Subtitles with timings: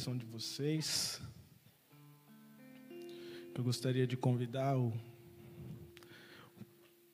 [0.00, 1.20] coração de vocês.
[3.54, 4.94] Eu gostaria de convidar o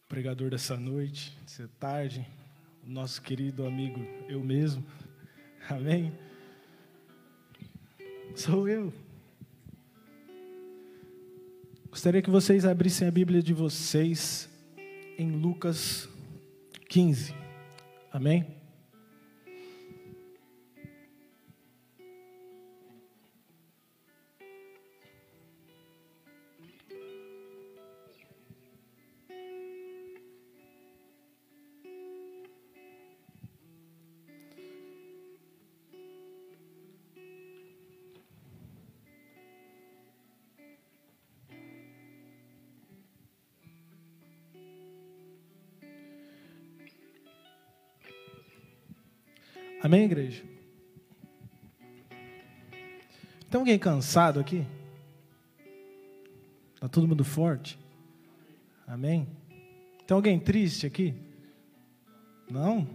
[0.08, 2.24] pregador dessa noite, dessa tarde,
[2.86, 4.86] o nosso querido amigo, eu mesmo.
[5.68, 6.12] Amém?
[8.36, 8.94] Sou eu.
[11.90, 14.48] Gostaria que vocês abrissem a Bíblia de vocês
[15.18, 16.08] em Lucas
[16.88, 17.34] 15.
[18.12, 18.55] Amém?
[49.86, 50.42] Amém, igreja?
[53.48, 54.66] Tem alguém cansado aqui?
[56.74, 57.78] Está todo mundo forte?
[58.84, 59.28] Amém?
[60.04, 61.14] Tem alguém triste aqui?
[62.50, 62.88] Não?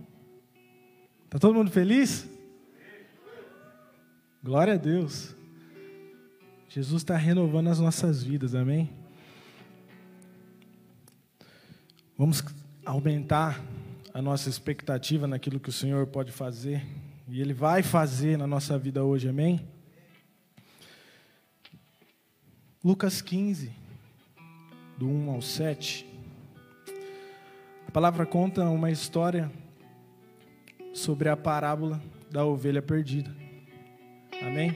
[1.23, 2.29] Está todo mundo feliz?
[4.43, 5.33] Glória a Deus.
[6.67, 8.89] Jesus está renovando as nossas vidas, amém?
[12.17, 12.43] Vamos
[12.85, 13.63] aumentar
[14.13, 16.85] a nossa expectativa naquilo que o Senhor pode fazer
[17.27, 19.65] e Ele vai fazer na nossa vida hoje, amém?
[22.83, 23.71] Lucas 15,
[24.97, 26.05] do 1 ao 7.
[27.87, 29.51] A palavra conta uma história
[30.93, 33.33] sobre a parábola da ovelha perdida.
[34.41, 34.75] Amém?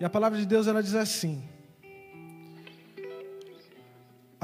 [0.00, 1.42] E a palavra de Deus ela diz assim: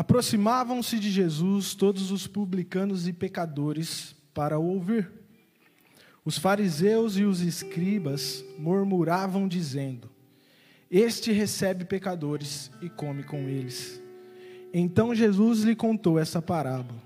[0.03, 5.09] Aproximavam-se de Jesus todos os publicanos e pecadores para o ouvir.
[6.25, 10.11] Os fariseus e os escribas murmuravam, dizendo:
[10.91, 14.03] Este recebe pecadores e come com eles.
[14.75, 17.01] Então Jesus lhe contou essa parábola.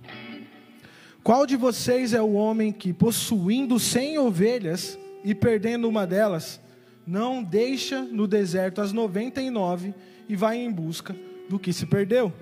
[1.23, 6.59] Qual de vocês é o homem que, possuindo cem ovelhas e perdendo uma delas,
[7.07, 9.93] não deixa no deserto as noventa e nove
[10.27, 11.15] e vai em busca
[11.47, 12.33] do que se perdeu?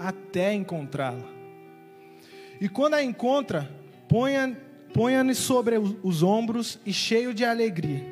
[0.00, 1.28] Até encontrá-la.
[2.60, 3.70] E quando a encontra,
[4.08, 4.56] ponha-lhe
[4.92, 8.04] ponha sobre os ombros e cheio de alegria.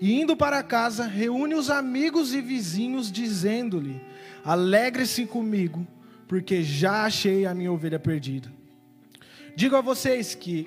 [0.00, 4.00] E indo para casa, reúne os amigos e vizinhos, dizendo-lhe:
[4.44, 5.86] Alegre-se comigo,
[6.26, 8.50] porque já achei a minha ovelha perdida.
[9.54, 10.66] Digo a vocês que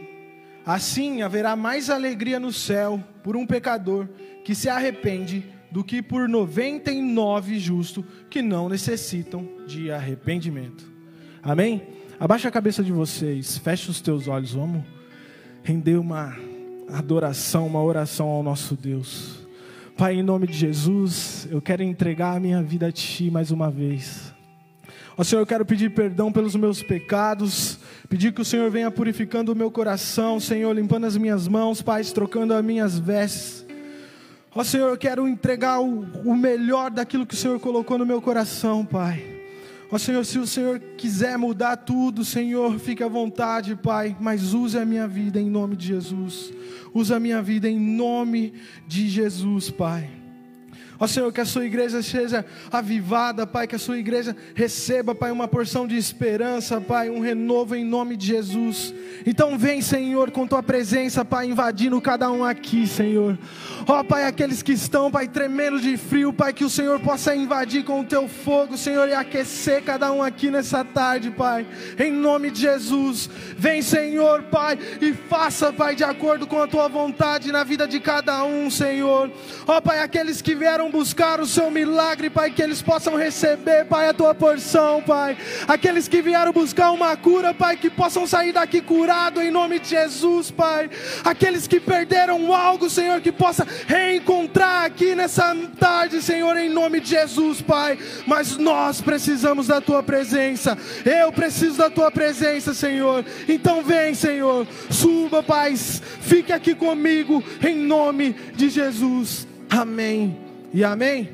[0.66, 4.07] assim haverá mais alegria no céu por um pecador
[4.44, 10.88] que se arrepende do que por 99 justos que não necessitam de arrependimento.
[11.41, 11.81] Amém?
[12.19, 14.83] Abaixa a cabeça de vocês, feche os teus olhos, vamos
[15.63, 16.38] render uma
[16.89, 19.47] adoração, uma oração ao nosso Deus.
[19.97, 23.72] Pai, em nome de Jesus, eu quero entregar a minha vida a Ti mais uma
[23.72, 24.31] vez.
[25.17, 29.51] Ó Senhor, eu quero pedir perdão pelos meus pecados, pedir que o Senhor venha purificando
[29.51, 33.62] o meu coração, Senhor, limpando as minhas mãos, Pai, trocando as minhas vestes.
[34.56, 38.06] Ó oh, Senhor, eu quero entregar o, o, melhor daquilo que o Senhor colocou no
[38.06, 39.24] meu coração, Pai.
[39.91, 44.16] Ó oh, Senhor, se o Senhor quiser mudar tudo, Senhor, fique à vontade, Pai.
[44.19, 46.53] Mas use a minha vida em nome de Jesus.
[46.94, 48.53] Use a minha vida em nome
[48.88, 50.22] de Jesus, Pai.
[51.00, 55.31] Ó Senhor, que a sua igreja seja avivada, Pai, que a sua igreja receba, Pai,
[55.31, 58.94] uma porção de esperança, Pai, um renovo em nome de Jesus.
[59.26, 63.38] Então vem, Senhor, com tua presença, Pai, invadindo cada um aqui, Senhor.
[63.88, 67.84] Ó Pai, aqueles que estão, Pai, tremendo de frio, Pai, que o Senhor possa invadir
[67.84, 71.66] com o teu fogo, Senhor, e aquecer cada um aqui nessa tarde, Pai.
[71.98, 73.30] Em nome de Jesus.
[73.57, 78.00] Vem, Senhor, Pai, e faça, Pai, de acordo com a tua vontade na vida de
[78.00, 79.31] cada um, Senhor.
[79.68, 84.09] Ó Pai, aqueles que vieram buscar o seu milagre, Pai, que eles possam receber, Pai,
[84.09, 85.38] a tua porção, Pai.
[85.68, 89.89] Aqueles que vieram buscar uma cura, Pai, que possam sair daqui curado em nome de
[89.89, 90.89] Jesus, Pai.
[91.24, 97.09] Aqueles que perderam algo, Senhor, que possa reencontrar aqui nessa tarde, Senhor, em nome de
[97.09, 97.97] Jesus, Pai.
[98.25, 100.77] Mas nós precisamos da tua presença.
[101.06, 103.25] Eu preciso da tua presença, Senhor.
[103.47, 104.68] Então vem, Senhor.
[104.89, 105.75] Suba, Pai.
[105.75, 109.47] Fique aqui comigo em nome de Jesus.
[109.69, 111.30] Amém e amém.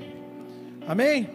[0.88, 1.30] Amém?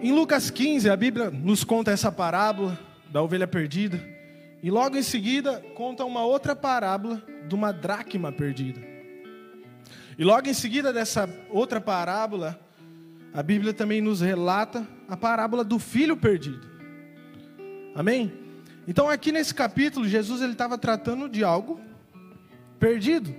[0.00, 2.78] Em Lucas 15, a Bíblia nos conta essa parábola
[3.10, 4.00] da ovelha perdida.
[4.62, 8.80] E logo em seguida, conta uma outra parábola de uma dracma perdida.
[10.18, 12.58] E logo em seguida dessa outra parábola,
[13.34, 16.66] a Bíblia também nos relata a parábola do filho perdido.
[17.94, 18.32] Amém?
[18.88, 21.80] Então aqui nesse capítulo, Jesus estava tratando de algo
[22.78, 23.34] perdido,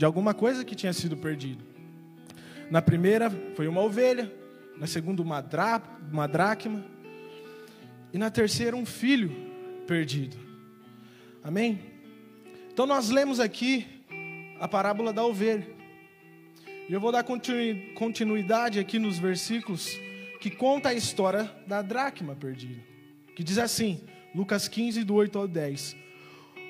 [0.00, 1.62] de alguma coisa que tinha sido perdido.
[2.70, 4.32] Na primeira foi uma ovelha,
[4.78, 5.44] na segunda uma,
[6.10, 6.82] uma dracma
[8.10, 9.30] e na terceira um filho
[9.86, 10.38] perdido.
[11.44, 11.80] Amém?
[12.72, 13.86] Então nós lemos aqui
[14.58, 15.68] a parábola da ovelha.
[16.88, 19.98] E eu vou dar continuidade aqui nos versículos
[20.40, 22.80] que conta a história da dracma perdida.
[23.36, 24.00] Que diz assim:
[24.34, 25.94] Lucas 15, do 8 ao 10.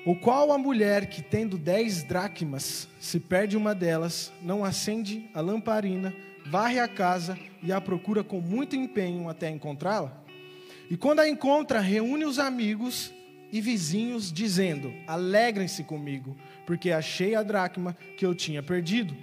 [0.03, 5.41] O qual a mulher que tendo dez dracmas, se perde uma delas, não acende a
[5.41, 6.11] lamparina,
[6.47, 10.25] varre a casa e a procura com muito empenho até encontrá-la?
[10.89, 13.13] E quando a encontra, reúne os amigos
[13.51, 19.15] e vizinhos, dizendo: Alegrem-se comigo, porque achei a dracma que eu tinha perdido.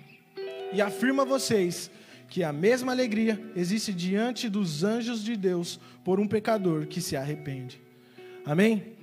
[0.72, 1.90] E afirma a vocês
[2.28, 7.16] que a mesma alegria existe diante dos anjos de Deus por um pecador que se
[7.16, 7.80] arrepende.
[8.46, 8.97] Amém?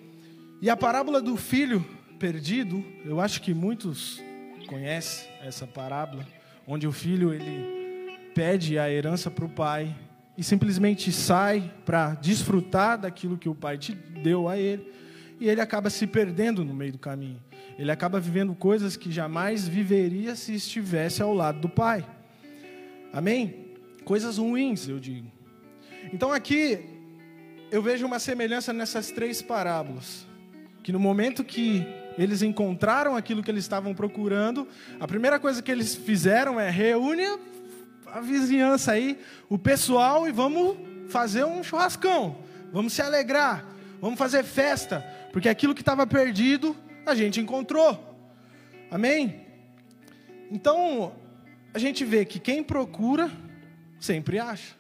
[0.61, 1.85] E a parábola do filho
[2.17, 4.21] perdido, eu acho que muitos
[4.67, 6.25] conhecem essa parábola,
[6.65, 9.95] onde o filho ele pede a herança para o pai
[10.37, 14.91] e simplesmente sai para desfrutar daquilo que o pai te deu a ele,
[15.39, 17.41] e ele acaba se perdendo no meio do caminho.
[17.77, 22.05] Ele acaba vivendo coisas que jamais viveria se estivesse ao lado do pai.
[23.11, 23.75] Amém?
[24.05, 25.29] Coisas ruins, eu digo.
[26.13, 26.79] Então aqui
[27.71, 30.24] eu vejo uma semelhança nessas três parábolas.
[30.85, 31.83] Que no momento que
[32.15, 34.67] eles encontraram aquilo que eles estavam procurando,
[34.99, 37.23] a primeira coisa que eles fizeram é reúne
[38.05, 39.17] a vizinhança aí,
[39.49, 40.77] o pessoal, e vamos
[41.09, 42.37] fazer um churrascão.
[42.71, 43.65] Vamos se alegrar,
[43.99, 45.03] vamos fazer festa,
[45.33, 48.15] porque aquilo que estava perdido, a gente encontrou.
[48.91, 49.41] Amém?
[50.51, 51.15] Então,
[51.73, 53.31] a gente vê que quem procura,
[53.99, 54.75] sempre acha.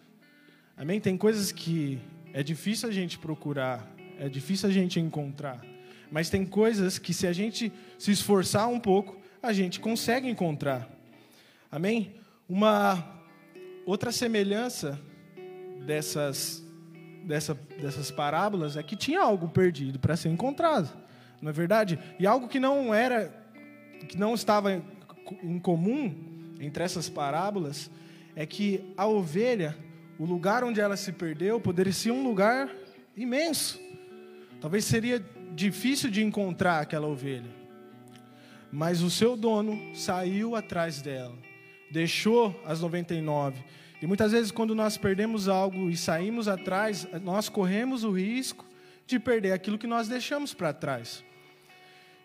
[0.77, 1.01] Amém?
[1.01, 1.97] Tem coisas que
[2.31, 5.73] é difícil a gente procurar, é difícil a gente encontrar.
[6.11, 10.89] Mas tem coisas que, se a gente se esforçar um pouco, a gente consegue encontrar.
[11.71, 12.15] Amém?
[12.47, 13.03] Uma
[13.85, 14.99] outra semelhança
[15.85, 16.63] dessas,
[17.23, 20.89] dessa, dessas parábolas é que tinha algo perdido para ser encontrado.
[21.41, 21.99] Não é verdade?
[22.19, 23.31] E algo que não era,
[24.07, 24.81] que não estava
[25.43, 27.89] em comum entre essas parábolas
[28.35, 29.75] é que a ovelha
[30.17, 32.69] o lugar onde ela se perdeu poderia ser um lugar
[33.15, 33.79] imenso.
[34.61, 35.23] Talvez seria
[35.55, 37.49] difícil de encontrar aquela ovelha.
[38.71, 41.35] Mas o seu dono saiu atrás dela,
[41.89, 43.63] deixou as 99.
[44.01, 48.65] E muitas vezes, quando nós perdemos algo e saímos atrás, nós corremos o risco
[49.07, 51.23] de perder aquilo que nós deixamos para trás.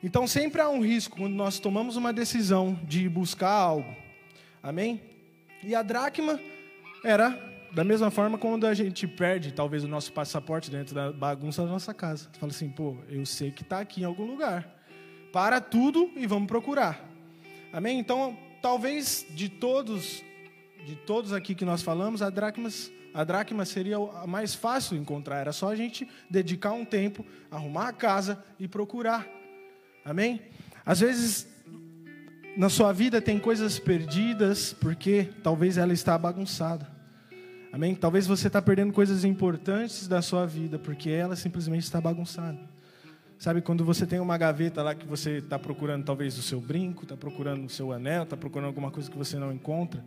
[0.03, 3.95] Então, sempre há um risco quando nós tomamos uma decisão de buscar algo.
[4.63, 5.01] Amém?
[5.63, 6.41] E a dracma
[7.05, 11.63] era da mesma forma quando a gente perde, talvez, o nosso passaporte dentro da bagunça
[11.63, 12.29] da nossa casa.
[12.33, 14.69] Você fala assim, pô, eu sei que está aqui em algum lugar.
[15.33, 17.09] Para tudo e vamos procurar.
[17.73, 17.99] Amém?
[17.99, 20.23] Então, talvez de todos,
[20.85, 22.69] de todos aqui que nós falamos, a dracma,
[23.15, 25.39] a dracma seria a mais fácil encontrar.
[25.39, 29.27] Era só a gente dedicar um tempo, arrumar a casa e procurar.
[30.05, 30.43] Amém?
[30.85, 31.49] Às vezes,
[32.57, 37.00] na sua vida tem coisas perdidas porque talvez ela está bagunçada.
[37.73, 37.95] Amém?
[37.95, 42.59] Talvez você está perdendo coisas importantes da sua vida porque ela simplesmente está bagunçada.
[43.39, 47.05] Sabe, quando você tem uma gaveta lá que você está procurando talvez o seu brinco,
[47.05, 50.05] está procurando o seu anel, está procurando alguma coisa que você não encontra.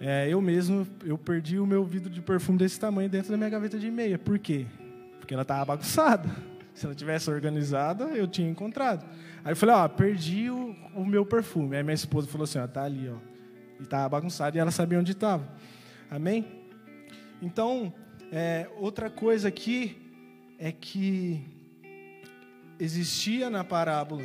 [0.00, 3.50] É, eu mesmo, eu perdi o meu vidro de perfume desse tamanho dentro da minha
[3.50, 4.18] gaveta de meia.
[4.18, 4.66] Por quê?
[5.20, 6.28] Porque ela estava bagunçada.
[6.74, 9.04] Se ela tivesse organizada, eu tinha encontrado.
[9.44, 11.76] Aí eu falei, ó, perdi o, o meu perfume.
[11.76, 13.18] Aí minha esposa falou assim, ó, tá ali, ó.
[13.78, 15.46] E estava bagunçado e ela sabia onde estava.
[16.10, 16.61] Amém?
[17.42, 17.92] Então,
[18.30, 20.00] é, outra coisa aqui
[20.60, 21.44] é que
[22.78, 24.22] existia na parábola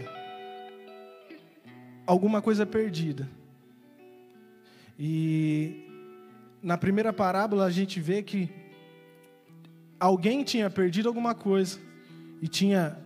[2.05, 3.27] alguma coisa perdida.
[4.99, 5.83] E
[6.61, 8.51] na primeira parábola a gente vê que
[9.99, 11.79] alguém tinha perdido alguma coisa
[12.39, 12.99] e tinha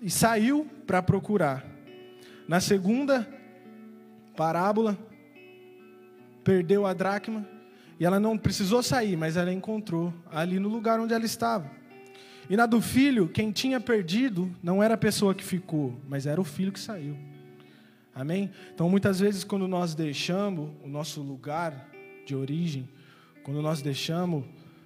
[0.00, 1.62] e saiu para procurar.
[2.48, 3.28] Na segunda
[4.34, 4.96] parábola
[6.42, 7.57] perdeu a dracma
[7.98, 11.70] e ela não precisou sair, mas ela encontrou ali no lugar onde ela estava.
[12.48, 16.40] E na do filho, quem tinha perdido não era a pessoa que ficou, mas era
[16.40, 17.16] o filho que saiu.
[18.14, 18.50] Amém?
[18.74, 21.88] Então, muitas vezes, quando nós deixamos o nosso lugar
[22.24, 22.88] de origem,
[23.42, 24.44] quando nós deixamos,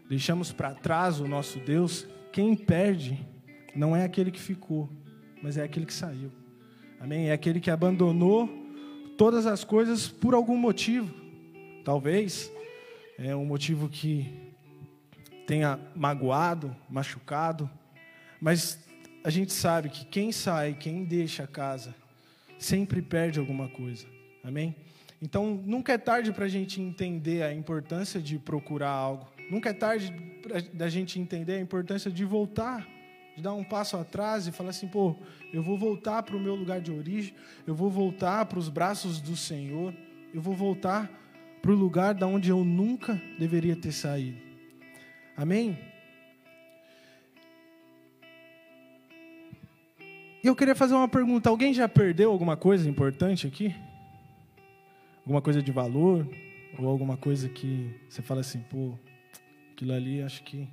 [0.08, 3.18] deixamos para trás o nosso Deus, quem perde
[3.74, 4.88] não é aquele que ficou,
[5.42, 6.30] mas é aquele que saiu.
[7.00, 7.28] Amém?
[7.28, 8.48] É aquele que abandonou
[9.16, 11.14] todas as coisas por algum motivo.
[11.84, 12.50] Talvez
[13.18, 14.52] é um motivo que
[15.46, 17.70] tenha magoado, machucado,
[18.40, 18.78] Mas
[19.24, 21.94] a gente sabe que quem sai, quem deixa a casa,
[22.58, 24.06] sempre perde alguma coisa.
[24.42, 24.74] Amém?
[25.20, 29.28] Então, nunca é tarde para a gente entender a importância de procurar algo.
[29.48, 30.12] Nunca é tarde
[30.72, 32.84] da gente entender a importância de voltar,
[33.36, 35.14] de dar um passo atrás e falar assim: pô,
[35.52, 39.20] eu vou voltar para o meu lugar de origem, eu vou voltar para os braços
[39.20, 39.94] do Senhor,
[40.34, 41.21] eu vou voltar
[41.62, 44.36] para o lugar da onde eu nunca deveria ter saído.
[45.36, 45.78] Amém?
[50.42, 53.72] Eu queria fazer uma pergunta: alguém já perdeu alguma coisa importante aqui?
[55.20, 56.26] Alguma coisa de valor?
[56.78, 58.98] Ou alguma coisa que você fala assim, pô,
[59.72, 60.66] aquilo ali acho que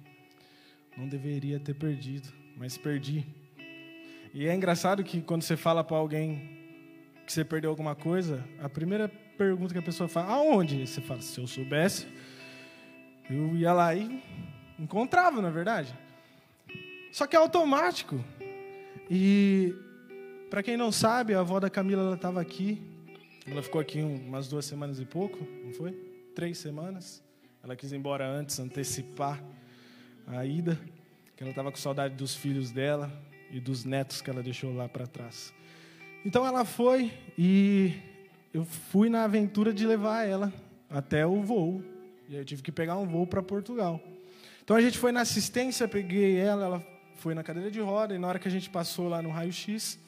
[0.97, 3.25] não deveria ter perdido, mas perdi.
[4.33, 6.57] E é engraçado que quando você fala para alguém
[7.25, 10.85] que você perdeu alguma coisa, a primeira pergunta que a pessoa fala, aonde?
[10.85, 12.05] Você fala, se eu soubesse,
[13.29, 14.21] eu ia lá e
[14.77, 15.97] encontrava, na é verdade.
[17.09, 18.21] Só que é automático.
[19.09, 19.73] E
[20.49, 22.81] para quem não sabe, a avó da Camila estava aqui.
[23.47, 25.93] Ela ficou aqui umas duas semanas e pouco, não foi?
[26.35, 27.23] Três semanas.
[27.63, 29.41] Ela quis ir embora antes, antecipar
[30.27, 30.77] a ida,
[31.37, 33.09] que ela estava com saudade dos filhos dela
[33.49, 35.53] e dos netos que ela deixou lá para trás.
[36.25, 38.08] Então ela foi e
[38.53, 40.51] eu fui na aventura de levar ela
[40.89, 41.83] até o voo.
[42.27, 44.01] E eu tive que pegar um voo para Portugal.
[44.63, 48.19] Então a gente foi na assistência, peguei ela, ela foi na cadeira de roda, e
[48.19, 49.99] na hora que a gente passou lá no raio-x,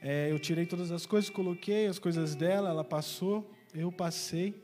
[0.00, 4.54] é, eu tirei todas as coisas, coloquei as coisas dela, ela passou, eu passei.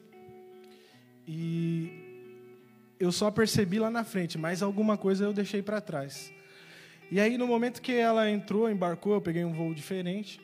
[1.27, 1.91] E
[2.99, 6.33] eu só percebi lá na frente, mas alguma coisa eu deixei para trás.
[7.11, 10.41] E aí, no momento que ela entrou, embarcou, eu peguei um voo diferente,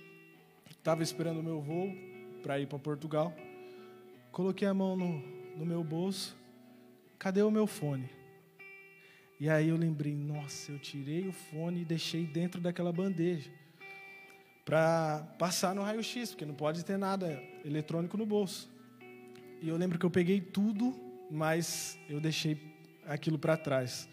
[0.70, 2.07] estava esperando o meu voo
[2.42, 3.34] para ir para Portugal.
[4.30, 5.18] Coloquei a mão no,
[5.56, 6.36] no meu bolso,
[7.18, 8.08] cadê o meu fone?
[9.40, 13.50] E aí eu lembrei, nossa, eu tirei o fone e deixei dentro daquela bandeja
[14.64, 18.70] para passar no raio-x, porque não pode ter nada eletrônico no bolso.
[19.62, 22.58] E eu lembro que eu peguei tudo mas eu deixei
[23.06, 24.08] aquilo para trás.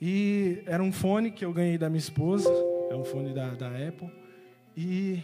[0.00, 2.48] E era um fone que eu ganhei da minha esposa,
[2.90, 4.10] é um fone da, da Apple.
[4.76, 5.22] E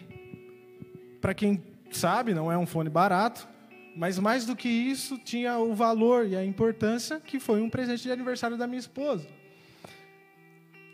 [1.24, 3.48] para quem sabe, não é um fone barato,
[3.96, 8.02] mas mais do que isso, tinha o valor e a importância que foi um presente
[8.02, 9.26] de aniversário da minha esposa.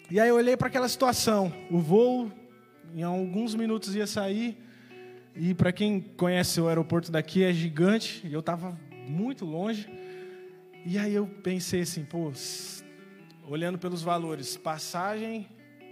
[0.09, 2.31] E aí eu olhei para aquela situação, o voo
[2.95, 4.57] em alguns minutos ia sair,
[5.35, 9.91] e para quem conhece o aeroporto daqui é gigante, e eu estava muito longe.
[10.87, 12.33] E aí eu pensei assim, pô,
[13.49, 15.49] olhando pelos valores, passagem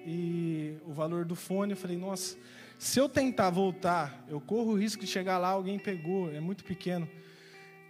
[0.07, 2.37] e o valor do fone, eu falei, nossa,
[2.79, 6.65] se eu tentar voltar, eu corro o risco de chegar lá, alguém pegou, é muito
[6.65, 7.09] pequeno,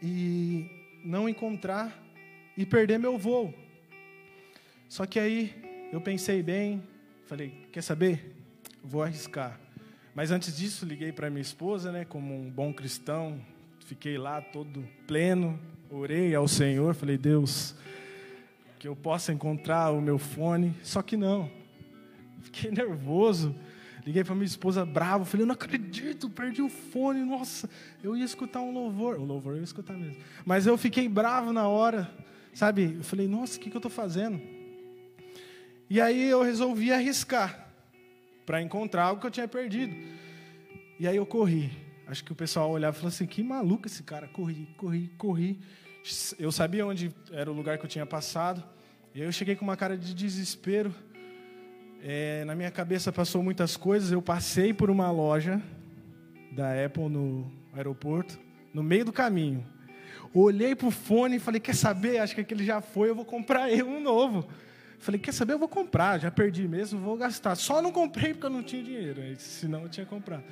[0.02, 0.66] e
[1.04, 2.02] não encontrar
[2.56, 3.52] e perder meu voo.
[4.88, 6.82] Só que aí eu pensei bem,
[7.26, 8.34] falei, quer saber?
[8.82, 9.60] Vou arriscar.
[10.14, 13.38] Mas antes disso, liguei para minha esposa, né, como um bom cristão,
[13.80, 17.74] fiquei lá todo pleno, orei ao Senhor, falei, Deus,
[18.78, 20.74] que eu possa encontrar o meu fone.
[20.82, 21.50] Só que não,
[22.40, 23.54] fiquei nervoso.
[24.06, 27.68] Liguei para minha esposa bravo, falei, eu não acredito, perdi o fone, nossa,
[28.02, 29.16] eu ia escutar um louvor.
[29.16, 30.16] O louvor eu ia escutar mesmo.
[30.44, 32.10] Mas eu fiquei bravo na hora,
[32.54, 32.94] sabe?
[32.96, 34.40] Eu falei, nossa, o que, que eu estou fazendo?
[35.90, 37.68] E aí eu resolvi arriscar
[38.44, 39.94] para encontrar algo que eu tinha perdido.
[40.98, 41.70] E aí eu corri.
[42.06, 45.60] Acho que o pessoal olhava e falou assim: que maluco esse cara, corri, corri, corri.
[46.38, 48.64] Eu sabia onde era o lugar que eu tinha passado.
[49.14, 50.94] E aí eu cheguei com uma cara de desespero.
[52.02, 54.12] É, na minha cabeça passou muitas coisas.
[54.12, 55.60] Eu passei por uma loja
[56.52, 58.38] da Apple no aeroporto,
[58.72, 59.66] no meio do caminho.
[60.32, 62.18] Olhei para o fone e falei: Quer saber?
[62.18, 64.48] Acho que aquele já foi, eu vou comprar um novo.
[64.98, 65.54] Falei: Quer saber?
[65.54, 67.54] Eu vou comprar, já perdi mesmo, vou gastar.
[67.54, 70.44] Só não comprei porque eu não tinha dinheiro, senão eu tinha comprado.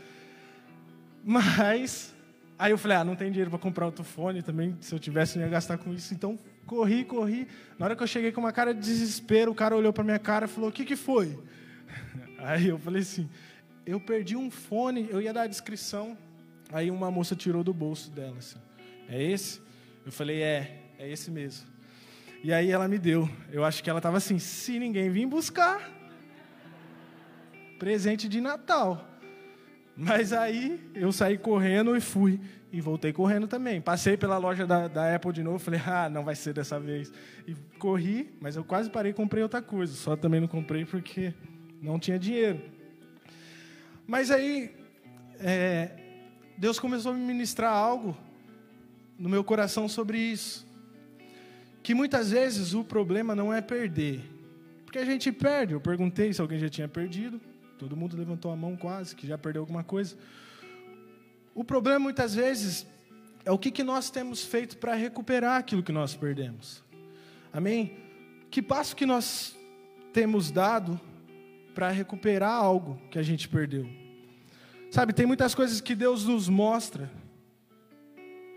[1.28, 2.14] Mas,
[2.56, 5.36] aí eu falei, ah, não tem dinheiro para comprar outro fone também, se eu tivesse,
[5.36, 6.14] eu ia gastar com isso.
[6.14, 7.48] Então, corri, corri.
[7.78, 10.18] Na hora que eu cheguei com uma cara de desespero, o cara olhou para minha
[10.18, 11.38] cara e falou, o que, que foi?
[12.38, 13.28] Aí eu falei assim,
[13.86, 16.18] eu perdi um fone, eu ia dar a descrição.
[16.72, 18.58] Aí uma moça tirou do bolso dela, assim,
[19.08, 19.60] é esse?
[20.04, 21.66] Eu falei, é, é esse mesmo.
[22.42, 23.28] E aí ela me deu.
[23.50, 25.90] Eu acho que ela estava assim, se ninguém vir buscar,
[27.78, 29.04] presente de Natal.
[29.96, 32.40] Mas aí eu saí correndo e fui.
[32.72, 33.80] E voltei correndo também.
[33.80, 35.58] Passei pela loja da, da Apple de novo.
[35.58, 37.12] Falei, ah, não vai ser dessa vez.
[37.46, 39.94] E corri, mas eu quase parei e comprei outra coisa.
[39.94, 41.32] Só também não comprei porque
[41.80, 42.60] não tinha dinheiro.
[44.06, 44.74] Mas aí,
[45.40, 45.90] é,
[46.56, 48.16] Deus começou a me ministrar algo
[49.18, 50.66] no meu coração sobre isso.
[51.82, 54.20] Que muitas vezes o problema não é perder.
[54.84, 55.72] Porque a gente perde.
[55.72, 57.40] Eu perguntei se alguém já tinha perdido.
[57.78, 60.16] Todo mundo levantou a mão quase, que já perdeu alguma coisa.
[61.56, 62.86] O problema muitas vezes
[63.42, 66.84] é o que, que nós temos feito para recuperar aquilo que nós perdemos.
[67.50, 67.96] Amém?
[68.50, 69.56] Que passo que nós
[70.12, 71.00] temos dado
[71.74, 73.88] para recuperar algo que a gente perdeu?
[74.90, 77.10] Sabe, tem muitas coisas que Deus nos mostra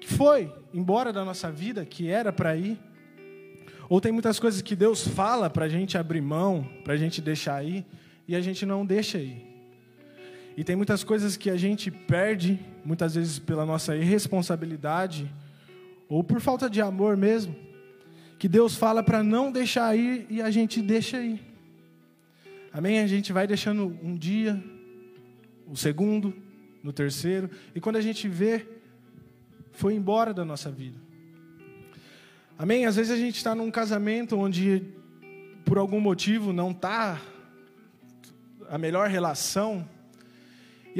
[0.01, 2.77] que foi embora da nossa vida, que era para ir.
[3.87, 7.21] Ou tem muitas coisas que Deus fala para a gente abrir mão, para a gente
[7.21, 7.85] deixar ir,
[8.27, 9.48] e a gente não deixa ir.
[10.59, 15.33] E tem muitas coisas que a gente perde, muitas vezes pela nossa irresponsabilidade,
[16.09, 17.55] ou por falta de amor mesmo,
[18.37, 21.39] que Deus fala para não deixar ir e a gente deixa ir.
[22.73, 22.99] Amém?
[22.99, 24.61] A gente vai deixando um dia,
[25.65, 26.33] o segundo,
[26.83, 28.67] no terceiro, e quando a gente vê,
[29.71, 30.97] foi embora da nossa vida.
[32.57, 32.85] Amém?
[32.85, 34.83] Às vezes a gente está num casamento onde,
[35.63, 37.17] por algum motivo, não está
[38.69, 39.87] a melhor relação,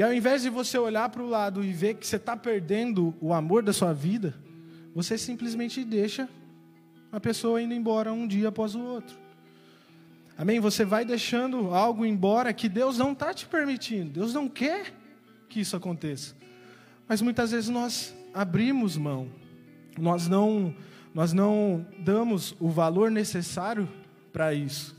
[0.00, 3.14] e ao invés de você olhar para o lado e ver que você está perdendo
[3.20, 4.34] o amor da sua vida,
[4.94, 6.26] você simplesmente deixa
[7.12, 9.14] a pessoa indo embora um dia após o outro.
[10.38, 10.58] Amém?
[10.58, 14.12] Você vai deixando algo embora que Deus não está te permitindo.
[14.12, 14.90] Deus não quer
[15.50, 16.34] que isso aconteça.
[17.06, 19.28] Mas muitas vezes nós abrimos mão.
[19.98, 20.74] Nós não,
[21.12, 23.86] nós não damos o valor necessário
[24.32, 24.96] para isso.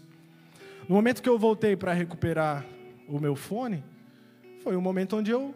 [0.87, 2.63] No momento que eu voltei para recuperar
[3.07, 3.83] o meu fone,
[4.63, 5.53] foi o momento onde eu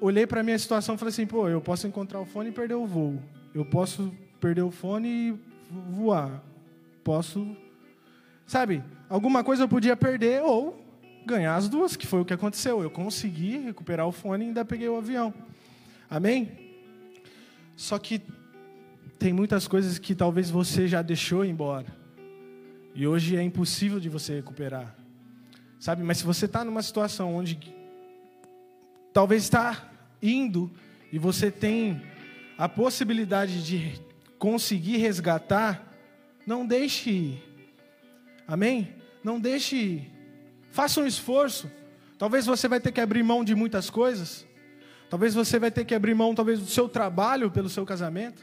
[0.00, 2.52] olhei para a minha situação e falei assim: pô, eu posso encontrar o fone e
[2.52, 3.22] perder o voo.
[3.54, 5.34] Eu posso perder o fone e
[5.70, 6.42] voar.
[7.04, 7.56] Posso.
[8.46, 10.84] Sabe, alguma coisa eu podia perder ou
[11.24, 12.82] ganhar as duas, que foi o que aconteceu.
[12.82, 15.32] Eu consegui recuperar o fone e ainda peguei o avião.
[16.10, 16.50] Amém?
[17.76, 18.20] Só que
[19.18, 21.86] tem muitas coisas que talvez você já deixou embora.
[22.94, 24.94] E hoje é impossível de você recuperar.
[25.78, 27.58] Sabe, mas se você está numa situação onde
[29.12, 30.70] talvez está indo
[31.12, 32.02] e você tem
[32.56, 34.00] a possibilidade de
[34.38, 35.92] conseguir resgatar,
[36.46, 37.42] não deixe ir.
[38.46, 38.94] Amém?
[39.22, 40.10] Não deixe ir.
[40.70, 41.70] Faça um esforço.
[42.18, 44.46] Talvez você vai ter que abrir mão de muitas coisas.
[45.10, 48.42] Talvez você vai ter que abrir mão talvez do seu trabalho pelo seu casamento.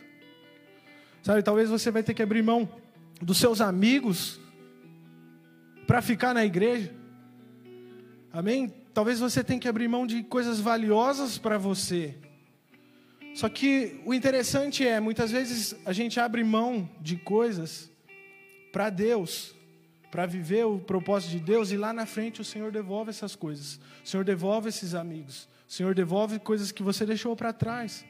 [1.23, 2.69] Sabe, talvez você vai ter que abrir mão
[3.21, 4.39] dos seus amigos
[5.88, 6.93] para ficar na igreja.
[8.32, 8.71] Amém?
[8.99, 12.17] Talvez você tenha que abrir mão de coisas valiosas para você.
[13.33, 17.89] Só que o interessante é, muitas vezes a gente abre mão de coisas
[18.73, 19.55] para Deus,
[20.12, 23.79] para viver o propósito de Deus, e lá na frente o Senhor devolve essas coisas.
[24.03, 25.47] O Senhor devolve esses amigos.
[25.65, 28.03] O Senhor devolve coisas que você deixou para trás.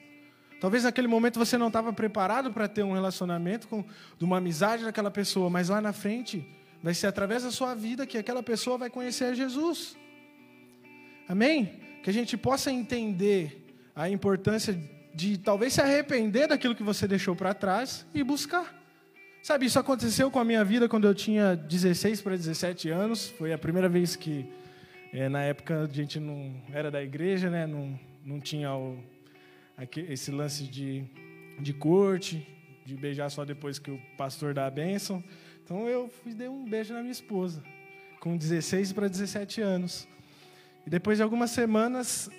[0.60, 3.86] Talvez naquele momento você não estava preparado para ter um relacionamento com
[4.17, 6.43] de uma amizade daquela pessoa, mas lá na frente
[6.82, 9.95] vai ser através da sua vida que aquela pessoa vai conhecer Jesus.
[11.30, 11.80] Amém?
[12.02, 13.63] Que a gente possa entender
[13.96, 14.76] a importância
[15.13, 18.76] de talvez se arrepender daquilo que você deixou para trás e buscar.
[19.44, 23.28] Sabe, isso aconteceu com a minha vida quando eu tinha 16 para 17 anos.
[23.28, 24.44] Foi a primeira vez que,
[25.13, 27.68] é, na época, a gente não era da igreja, né?
[27.68, 28.98] não, não tinha o,
[30.10, 31.04] esse lance de,
[31.60, 32.44] de corte,
[32.88, 35.24] de beijar só depois que o pastor dá a bênção.
[35.63, 37.63] Então eu fui, dei um beijo na minha esposa,
[38.20, 40.08] com 16 para 17 anos.
[40.89, 42.32] E depois de algumas semanas,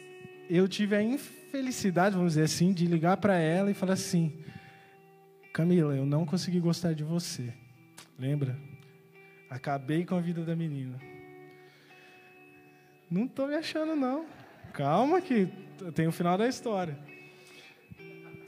[0.48, 4.42] eu tive a infelicidade, vamos dizer assim, de ligar para ela e falar assim:
[5.52, 7.54] Camila, eu não consegui gostar de você.
[8.18, 8.58] Lembra?
[9.48, 10.98] Acabei com a vida da menina.
[13.08, 14.26] Não estou me achando, não.
[14.72, 15.46] Calma que
[15.94, 16.98] tem o final da história.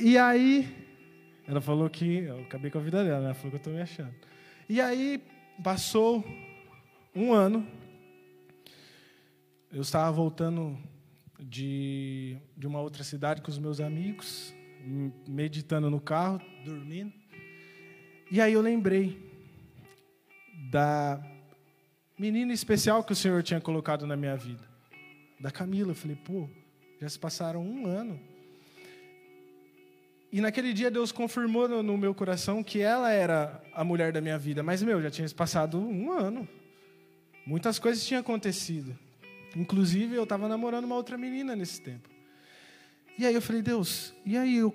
[0.00, 0.68] E aí,
[1.46, 3.24] ela falou que eu acabei com a vida dela, né?
[3.26, 4.14] ela falou que eu estou me achando.
[4.68, 5.22] E aí,
[5.62, 6.24] passou
[7.14, 7.64] um ano,
[9.72, 10.78] eu estava voltando
[11.40, 14.54] de, de uma outra cidade com os meus amigos,
[15.26, 17.10] meditando no carro, dormindo.
[18.30, 19.18] E aí eu lembrei
[20.70, 21.22] da
[22.18, 24.62] menina especial que o Senhor tinha colocado na minha vida,
[25.40, 25.92] da Camila.
[25.92, 26.50] Eu falei, pô,
[27.00, 28.20] já se passaram um ano.
[30.30, 34.20] E naquele dia Deus confirmou no, no, meu coração que ela era a mulher da
[34.20, 34.62] minha vida.
[34.62, 36.46] Mas, meu, já tinha se passado um ano.
[37.46, 38.96] Muitas coisas tinham acontecido.
[39.56, 42.08] Inclusive, eu estava namorando uma outra menina nesse tempo.
[43.18, 44.56] E aí eu falei, Deus, e aí?
[44.56, 44.74] Eu...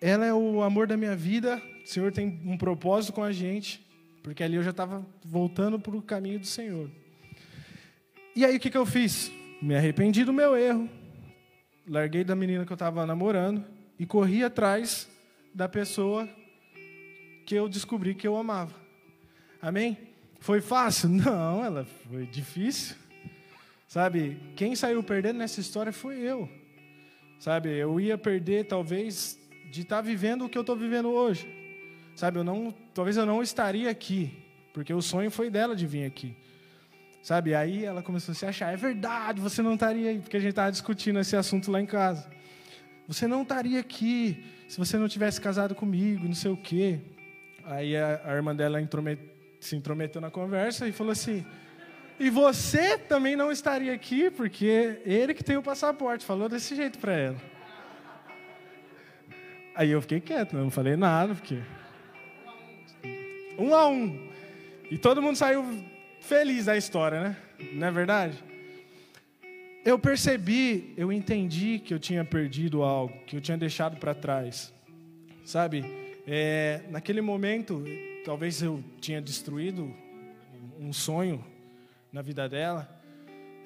[0.00, 3.86] Ela é o amor da minha vida, o Senhor tem um propósito com a gente,
[4.22, 6.90] porque ali eu já estava voltando para o caminho do Senhor.
[8.34, 9.30] E aí o que, que eu fiz?
[9.60, 10.88] Me arrependi do meu erro,
[11.86, 13.62] larguei da menina que eu estava namorando
[13.98, 15.06] e corri atrás
[15.54, 16.26] da pessoa
[17.44, 18.74] que eu descobri que eu amava.
[19.60, 19.98] Amém?
[20.38, 21.08] Foi fácil?
[21.10, 22.96] Não, ela foi difícil.
[23.90, 26.48] Sabe, quem saiu perdendo nessa história foi eu.
[27.40, 29.36] Sabe, eu ia perder talvez
[29.68, 31.44] de estar tá vivendo o que eu estou vivendo hoje.
[32.14, 34.32] Sabe, eu não, talvez eu não estaria aqui,
[34.72, 36.36] porque o sonho foi dela de vir aqui.
[37.20, 40.40] Sabe, aí ela começou a se achar, é verdade, você não estaria aí, porque a
[40.40, 42.30] gente estava discutindo esse assunto lá em casa.
[43.08, 47.00] Você não estaria aqui se você não tivesse casado comigo, não sei o quê.
[47.64, 49.20] Aí a, a irmã dela intromet,
[49.58, 51.44] se intrometeu na conversa e falou assim:
[52.20, 56.22] e você também não estaria aqui, porque ele que tem o passaporte.
[56.22, 57.36] Falou desse jeito para ela.
[59.74, 61.62] Aí eu fiquei quieto, não falei nada, porque.
[63.58, 64.28] Um a um.
[64.90, 65.64] E todo mundo saiu
[66.20, 67.36] feliz da história, né?
[67.72, 68.44] Não é verdade?
[69.82, 74.70] Eu percebi, eu entendi que eu tinha perdido algo, que eu tinha deixado para trás.
[75.42, 75.86] Sabe?
[76.26, 77.82] É, naquele momento,
[78.26, 79.90] talvez eu tinha destruído
[80.78, 81.42] um sonho
[82.12, 82.88] na vida dela.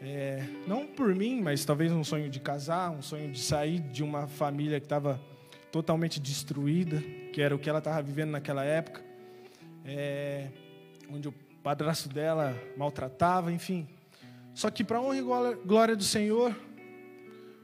[0.00, 4.02] É, não por mim, mas talvez um sonho de casar, um sonho de sair de
[4.02, 5.20] uma família que estava
[5.72, 7.00] totalmente destruída,
[7.32, 9.02] que era o que ela estava vivendo naquela época,
[9.84, 10.48] é,
[11.10, 13.88] onde o padrasto dela maltratava, enfim.
[14.52, 15.22] Só que para honra e
[15.64, 16.54] glória do Senhor,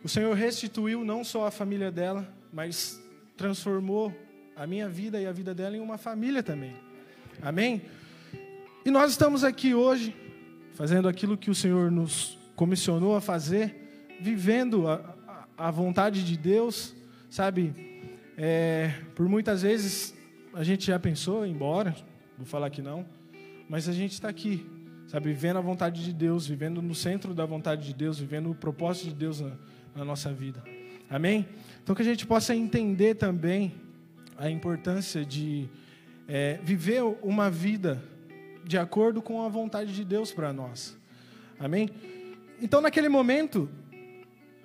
[0.02, 3.00] o Senhor restituiu não só a família dela, mas
[3.36, 4.12] transformou
[4.56, 6.74] a minha vida e a vida dela em uma família também.
[7.42, 7.82] Amém?
[8.84, 10.14] E nós estamos aqui hoje
[10.80, 15.14] fazendo aquilo que o Senhor nos comissionou a fazer, vivendo a,
[15.54, 16.96] a vontade de Deus,
[17.28, 17.74] sabe?
[18.34, 20.14] É, por muitas vezes
[20.54, 21.94] a gente já pensou em ir embora,
[22.34, 23.04] vou falar que não,
[23.68, 24.66] mas a gente está aqui,
[25.06, 25.28] sabe?
[25.28, 29.08] Vivendo a vontade de Deus, vivendo no centro da vontade de Deus, vivendo o propósito
[29.08, 29.52] de Deus na,
[29.94, 30.64] na nossa vida.
[31.10, 31.46] Amém?
[31.82, 33.74] Então que a gente possa entender também
[34.34, 35.68] a importância de
[36.26, 38.02] é, viver uma vida
[38.64, 40.96] de acordo com a vontade de Deus para nós.
[41.58, 41.90] Amém?
[42.60, 43.68] Então, naquele momento,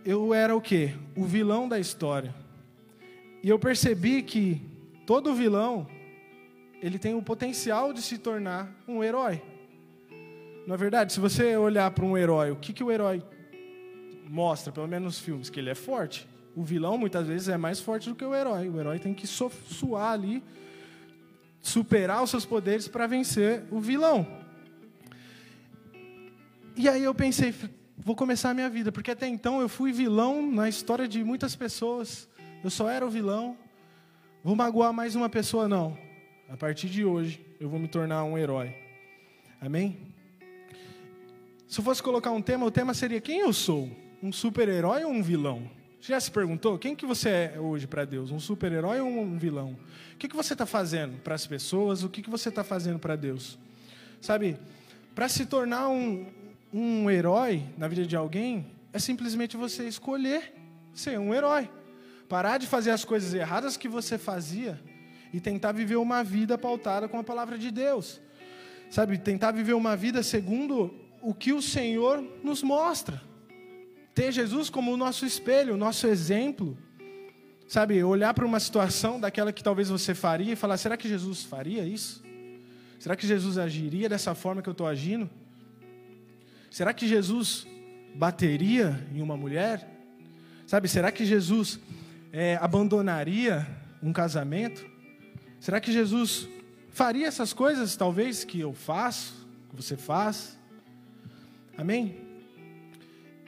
[0.05, 0.93] eu era o quê?
[1.15, 2.33] O vilão da história.
[3.43, 4.61] E eu percebi que
[5.05, 5.87] todo vilão,
[6.81, 9.41] ele tem o potencial de se tornar um herói.
[10.67, 13.21] Na é verdade, se você olhar para um herói, o que, que o herói
[14.27, 16.27] mostra, pelo menos nos filmes, que ele é forte.
[16.55, 18.69] O vilão, muitas vezes, é mais forte do que o herói.
[18.69, 20.43] O herói tem que suar ali
[21.67, 24.25] superar os seus poderes para vencer o vilão.
[26.77, 27.53] E aí eu pensei,
[27.97, 31.55] vou começar a minha vida, porque até então eu fui vilão na história de muitas
[31.55, 32.29] pessoas.
[32.63, 33.57] Eu só era o vilão.
[34.43, 35.97] Vou magoar mais uma pessoa não.
[36.47, 38.75] A partir de hoje eu vou me tornar um herói.
[39.59, 39.97] Amém?
[41.67, 43.89] Se eu fosse colocar um tema, o tema seria quem eu sou?
[44.21, 45.69] Um super-herói ou um vilão?
[46.05, 48.29] Você já se perguntou quem que você é hoje para Deus?
[48.29, 49.75] Um super-herói ou um vilão?
[50.13, 52.03] O que, que você está fazendo para as pessoas?
[52.03, 53.57] O que, que você está fazendo para Deus?
[54.21, 54.55] Sabe,
[55.15, 56.27] para se tornar um,
[56.71, 60.53] um herói na vida de alguém, é simplesmente você escolher
[60.93, 61.67] ser um herói.
[62.29, 64.79] Parar de fazer as coisas erradas que você fazia
[65.33, 68.21] e tentar viver uma vida pautada com a palavra de Deus.
[68.91, 73.19] Sabe, tentar viver uma vida segundo o que o Senhor nos mostra
[74.15, 76.77] ter Jesus como o nosso espelho, o nosso exemplo.
[77.67, 81.43] Sabe, olhar para uma situação daquela que talvez você faria e falar: será que Jesus
[81.43, 82.23] faria isso?
[82.97, 85.29] Será que Jesus agiria dessa forma que eu estou agindo?
[86.71, 87.67] Será que Jesus
[88.15, 89.87] bateria em uma mulher?
[90.65, 91.79] Sabe, será que Jesus
[92.31, 93.67] é, abandonaria
[94.01, 94.85] um casamento?
[95.59, 96.47] Será que Jesus
[96.89, 100.57] faria essas coisas, talvez, que eu faço, que você faz?
[101.77, 102.24] Amém?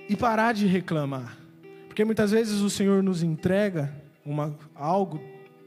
[0.10, 1.38] E parar de reclamar.
[1.88, 3.94] Porque muitas vezes o Senhor nos entrega
[4.26, 5.22] uma, algo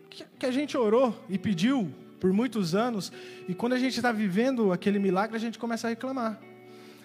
[0.08, 3.10] que, que a gente orou e pediu por muitos anos,
[3.48, 6.38] e quando a gente está vivendo aquele milagre, a gente começa a reclamar.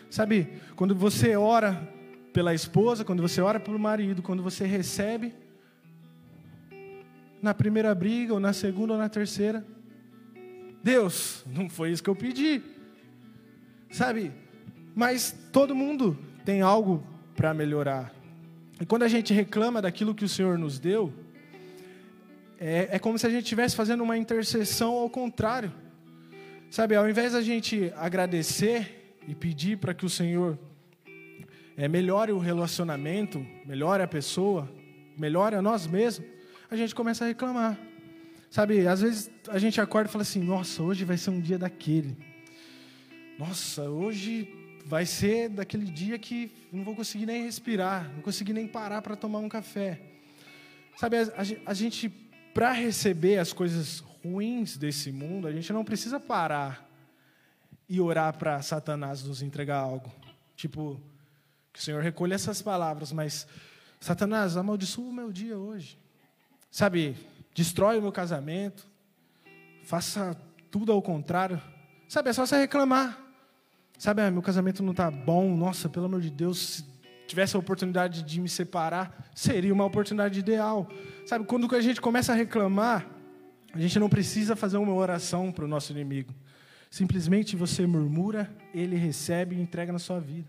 [0.09, 1.89] Sabe, quando você ora
[2.33, 5.33] pela esposa, quando você ora pelo marido, quando você recebe,
[7.41, 9.65] na primeira briga, ou na segunda, ou na terceira,
[10.83, 12.61] Deus, não foi isso que eu pedi.
[13.89, 14.33] Sabe,
[14.93, 17.01] mas todo mundo tem algo
[17.35, 18.13] para melhorar.
[18.79, 21.13] E quando a gente reclama daquilo que o Senhor nos deu,
[22.59, 25.71] é, é como se a gente estivesse fazendo uma intercessão ao contrário.
[26.69, 30.57] Sabe, ao invés da gente agradecer e pedir para que o Senhor
[31.77, 34.69] é, melhore o relacionamento, melhore a pessoa,
[35.17, 36.27] melhore a nós mesmos,
[36.69, 37.77] a gente começa a reclamar.
[38.49, 41.57] Sabe, às vezes a gente acorda e fala assim: nossa, hoje vai ser um dia
[41.57, 42.17] daquele.
[43.37, 44.47] Nossa, hoje
[44.85, 49.15] vai ser daquele dia que não vou conseguir nem respirar, não conseguir nem parar para
[49.15, 49.99] tomar um café.
[50.95, 51.31] Sabe, a,
[51.65, 52.07] a, gente,
[52.53, 56.87] para receber as coisas ruins desse mundo, a gente não precisa parar
[57.89, 60.11] e orar para Satanás nos entregar algo.
[60.55, 61.01] Tipo,
[61.73, 63.47] que o Senhor recolha essas palavras, mas
[63.99, 65.97] Satanás, amaldiçoa o meu dia hoje.
[66.69, 67.17] Sabe,
[67.55, 68.87] destrói o meu casamento,
[69.83, 71.59] faça tudo ao contrário.
[72.07, 73.24] Sabe, é só você reclamar.
[73.97, 76.85] Sabe, ah, meu casamento não está bom, nossa, pelo amor de Deus, se
[77.27, 80.87] tivesse a oportunidade de me separar, seria uma oportunidade ideal.
[81.25, 83.07] Sabe, quando a gente começa a reclamar,
[83.73, 86.33] a gente não precisa fazer uma oração para o nosso inimigo.
[86.89, 90.47] Simplesmente você murmura, ele recebe e entrega na sua vida.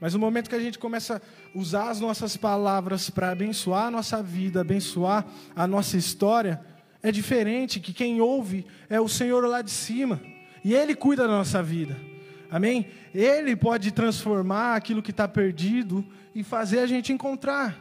[0.00, 3.90] Mas no momento que a gente começa a usar as nossas palavras para abençoar a
[3.90, 6.60] nossa vida, abençoar a nossa história,
[7.02, 10.20] é diferente que quem ouve é o Senhor lá de cima.
[10.64, 12.07] E Ele cuida da nossa vida.
[12.50, 12.88] Amém?
[13.14, 17.78] Ele pode transformar aquilo que está perdido e fazer a gente encontrar.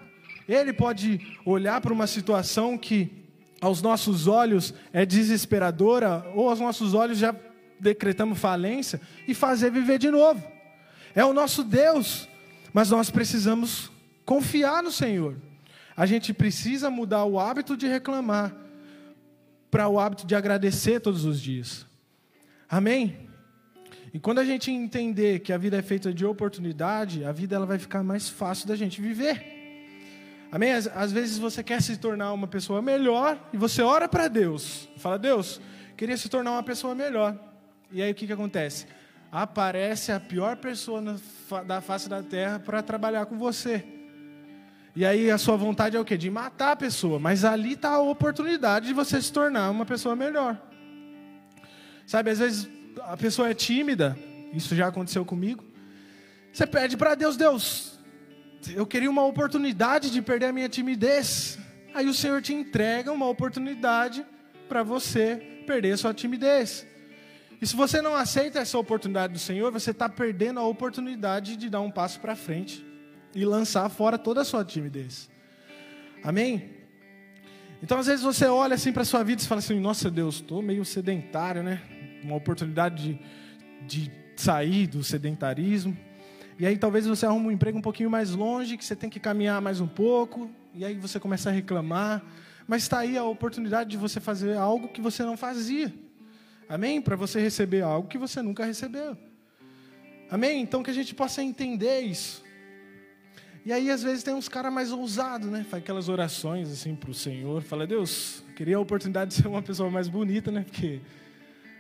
[0.48, 3.12] Ele pode olhar para uma situação que
[3.62, 7.36] aos nossos olhos é desesperadora, ou aos nossos olhos já
[7.80, 10.44] decretamos falência, e fazer viver de novo.
[11.16, 12.28] É o nosso Deus,
[12.74, 13.92] mas nós precisamos
[14.26, 15.36] confiar no Senhor.
[15.96, 18.56] A gente precisa mudar o hábito de reclamar
[19.72, 21.86] para o hábito de agradecer todos os dias.
[22.70, 23.27] Amém?
[24.18, 27.68] E quando a gente entender que a vida é feita de oportunidade, a vida ela
[27.68, 29.46] vai ficar mais fácil da gente viver.
[30.52, 30.72] Amém?
[30.72, 34.90] Às, às vezes você quer se tornar uma pessoa melhor e você ora para Deus.
[34.98, 35.62] Fala, Deus,
[35.96, 37.38] queria se tornar uma pessoa melhor.
[37.92, 38.88] E aí o que, que acontece?
[39.32, 41.16] Aparece a pior pessoa na,
[41.68, 43.86] da face da terra para trabalhar com você.
[44.96, 46.18] E aí a sua vontade é o quê?
[46.18, 47.20] De matar a pessoa.
[47.20, 50.60] Mas ali está a oportunidade de você se tornar uma pessoa melhor.
[52.08, 54.18] Sabe, às vezes a pessoa é tímida.
[54.54, 55.64] Isso já aconteceu comigo.
[56.52, 58.00] Você pede para Deus, Deus,
[58.74, 61.60] eu queria uma oportunidade de perder a minha timidez.
[61.94, 64.26] Aí o Senhor te entrega uma oportunidade
[64.68, 66.86] para você perder a sua timidez.
[67.62, 71.70] E se você não aceita essa oportunidade do Senhor, você está perdendo a oportunidade de
[71.70, 72.86] dar um passo para frente
[73.34, 75.30] e lançar fora toda a sua timidez.
[76.24, 76.72] Amém?
[77.82, 80.62] Então, às vezes você olha assim para sua vida e fala assim: Nossa Deus, estou
[80.62, 81.82] meio sedentário, né?
[82.24, 83.20] Uma oportunidade
[83.86, 85.98] de, de sair do sedentarismo.
[86.60, 89.20] E aí talvez você arrume um emprego um pouquinho mais longe, que você tem que
[89.20, 92.24] caminhar mais um pouco, e aí você começa a reclamar.
[92.68, 95.94] Mas está aí a oportunidade de você fazer algo que você não fazia.
[96.68, 97.02] Amém?
[97.02, 99.18] Para você receber algo que você nunca recebeu.
[100.30, 100.62] Amém?
[100.62, 102.44] Então que a gente possa entender isso.
[103.66, 105.66] E aí, às vezes, tem uns caras mais ousados, né?
[105.70, 107.62] Faz aquelas orações assim para o Senhor.
[107.62, 110.64] Fala, Deus, queria a oportunidade de ser uma pessoa mais bonita, né?
[110.64, 111.02] Porque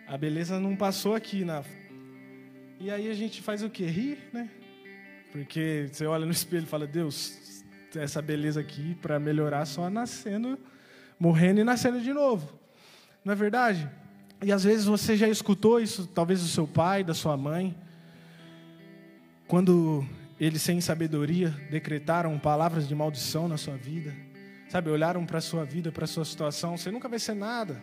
[0.07, 1.63] a beleza não passou aqui na.
[2.79, 3.85] E aí a gente faz o quê?
[3.85, 4.49] Rir, né?
[5.31, 7.63] Porque você olha no espelho e fala: Deus,
[7.95, 10.57] essa beleza aqui para melhorar só nascendo,
[11.19, 12.57] morrendo e nascendo de novo.
[13.23, 13.89] Não é verdade?
[14.41, 17.75] E às vezes você já escutou isso, talvez do seu pai, da sua mãe,
[19.47, 20.05] quando
[20.39, 24.15] eles, sem sabedoria, decretaram palavras de maldição na sua vida.
[24.69, 27.81] Sabe, olharam para a sua vida, para a sua situação, você nunca vai ser nada.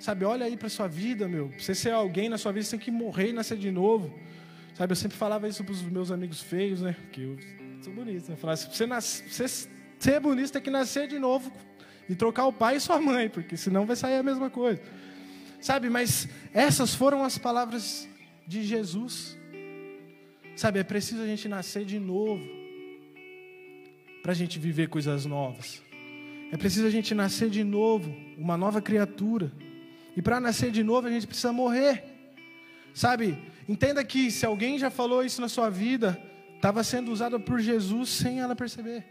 [0.00, 1.50] Sabe, olha aí para sua vida, meu.
[1.50, 4.12] Pra você ser alguém na sua vida, você tem que morrer e nascer de novo.
[4.74, 6.96] Sabe, eu sempre falava isso para os meus amigos feios, né?
[7.12, 7.36] Que eu
[7.82, 8.30] sou bonito.
[8.30, 8.36] Né?
[8.36, 11.52] Falava, você, nasce, você ser bonito tem que nascer de novo
[12.08, 14.80] e trocar o pai e sua mãe, porque senão vai sair a mesma coisa.
[15.60, 18.08] Sabe, mas essas foram as palavras
[18.46, 19.36] de Jesus.
[20.56, 22.42] Sabe, é preciso a gente nascer de novo
[24.22, 25.82] para a gente viver coisas novas.
[26.50, 29.52] É preciso a gente nascer de novo, uma nova criatura.
[30.16, 32.04] E para nascer de novo a gente precisa morrer.
[32.92, 33.38] Sabe,
[33.70, 36.20] Entenda que se alguém já falou isso na sua vida,
[36.56, 39.04] estava sendo usada por Jesus sem ela perceber.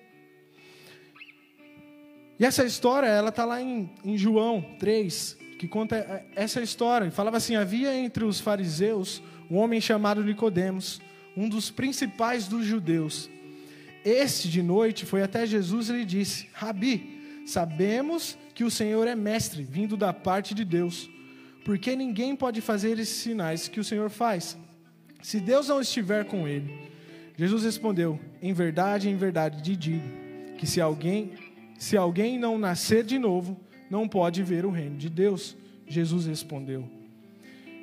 [2.37, 7.09] E essa história, ela está lá em, em João 3, que conta é, essa história.
[7.09, 10.99] Falava assim: havia entre os fariseus um homem chamado Nicodemos,
[11.37, 13.29] um dos principais dos judeus.
[14.03, 19.15] Este de noite foi até Jesus e lhe disse: Rabi, sabemos que o Senhor é
[19.15, 21.09] mestre, vindo da parte de Deus
[21.63, 24.57] porque ninguém pode fazer esses sinais que o Senhor faz,
[25.21, 26.89] se Deus não estiver com ele.
[27.37, 30.03] Jesus respondeu: Em verdade, em verdade te digo,
[30.57, 31.31] que se alguém,
[31.77, 33.55] se alguém não nascer de novo,
[33.89, 35.55] não pode ver o reino de Deus.
[35.87, 36.83] Jesus respondeu.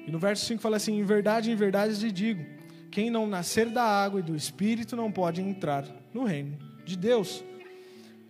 [0.07, 2.45] E no verso 5 fala assim: Em verdade, em verdade te digo,
[2.91, 7.45] quem não nascer da água e do espírito não pode entrar no reino de Deus.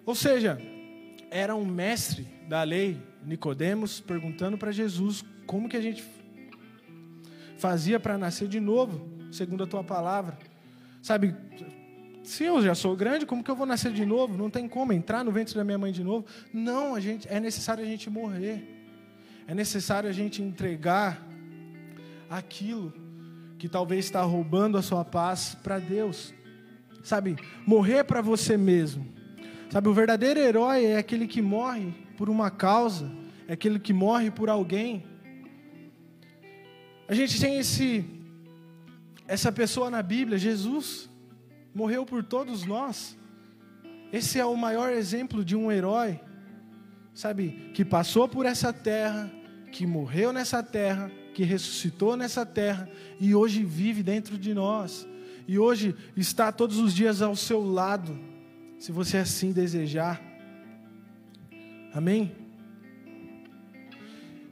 [0.04, 0.60] Ou seja,
[1.36, 6.02] era um mestre da lei, Nicodemos, perguntando para Jesus como que a gente
[7.58, 10.38] fazia para nascer de novo, segundo a tua palavra?
[11.02, 11.36] Sabe,
[12.22, 14.34] se eu já sou grande, como que eu vou nascer de novo?
[14.38, 16.24] Não tem como entrar no ventre da minha mãe de novo.
[16.54, 18.66] Não, a gente, é necessário a gente morrer.
[19.46, 21.22] É necessário a gente entregar
[22.30, 22.94] aquilo
[23.58, 26.32] que talvez está roubando a sua paz para Deus.
[27.02, 29.15] Sabe, morrer para você mesmo.
[29.70, 33.10] Sabe, o verdadeiro herói é aquele que morre por uma causa,
[33.48, 35.04] é aquele que morre por alguém.
[37.08, 38.04] A gente tem esse
[39.28, 41.10] essa pessoa na Bíblia, Jesus,
[41.74, 43.18] morreu por todos nós.
[44.12, 46.20] Esse é o maior exemplo de um herói,
[47.12, 49.30] sabe, que passou por essa terra,
[49.72, 52.88] que morreu nessa terra, que ressuscitou nessa terra
[53.20, 55.06] e hoje vive dentro de nós.
[55.48, 58.18] E hoje está todos os dias ao seu lado,
[58.78, 60.20] se você assim desejar.
[61.92, 62.32] Amém?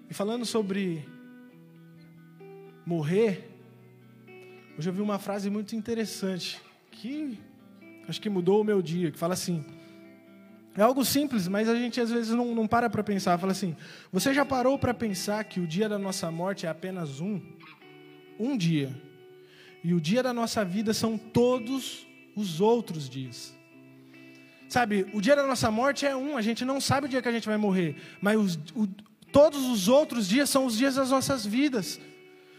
[0.09, 1.07] E falando sobre
[2.87, 3.51] morrer,
[4.79, 6.61] hoje eu vi uma frase muito interessante
[6.91, 7.39] que
[8.09, 9.65] acho que mudou o meu dia, que fala assim:
[10.77, 13.39] é algo simples, mas a gente às vezes não, não para para pensar.
[13.39, 13.77] Fala assim:
[14.11, 17.41] você já parou para pensar que o dia da nossa morte é apenas um?
[18.39, 18.95] Um dia.
[19.83, 23.55] E o dia da nossa vida são todos os outros dias.
[24.75, 27.29] Sabe, o dia da nossa morte é um, a gente não sabe o dia que
[27.29, 28.89] a gente vai morrer, mas os, o,
[29.31, 32.01] todos os outros dias são os dias das nossas vidas.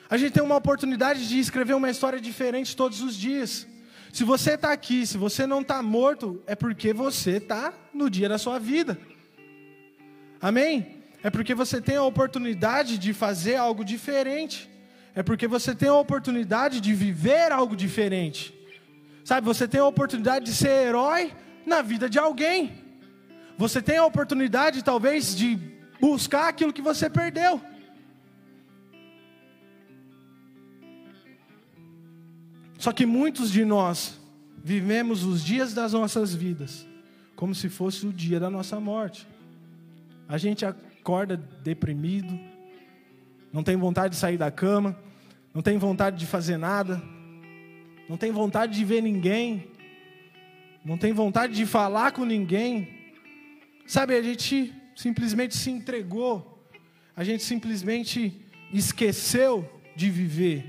[0.09, 3.67] A gente tem uma oportunidade de escrever uma história diferente todos os dias.
[4.13, 8.29] Se você está aqui, se você não está morto, é porque você está no dia
[8.29, 8.97] da sua vida.
[10.39, 11.01] Amém?
[11.21, 14.69] É porque você tem a oportunidade de fazer algo diferente.
[15.13, 18.57] É porque você tem a oportunidade de viver algo diferente.
[19.25, 21.33] Sabe, você tem a oportunidade de ser herói
[21.65, 22.83] na vida de alguém.
[23.57, 25.57] Você tem a oportunidade, talvez, de
[25.99, 27.61] buscar aquilo que você perdeu.
[32.77, 34.19] Só que muitos de nós
[34.63, 36.85] vivemos os dias das nossas vidas
[37.35, 39.27] como se fosse o dia da nossa morte.
[40.27, 42.39] A gente acorda deprimido,
[43.51, 44.97] não tem vontade de sair da cama,
[45.53, 47.01] não tem vontade de fazer nada,
[48.09, 49.67] não tem vontade de ver ninguém,
[50.85, 52.87] não tem vontade de falar com ninguém.
[53.87, 56.63] Sabe, a gente simplesmente se entregou,
[57.15, 58.39] a gente simplesmente
[58.71, 60.63] esqueceu de viver.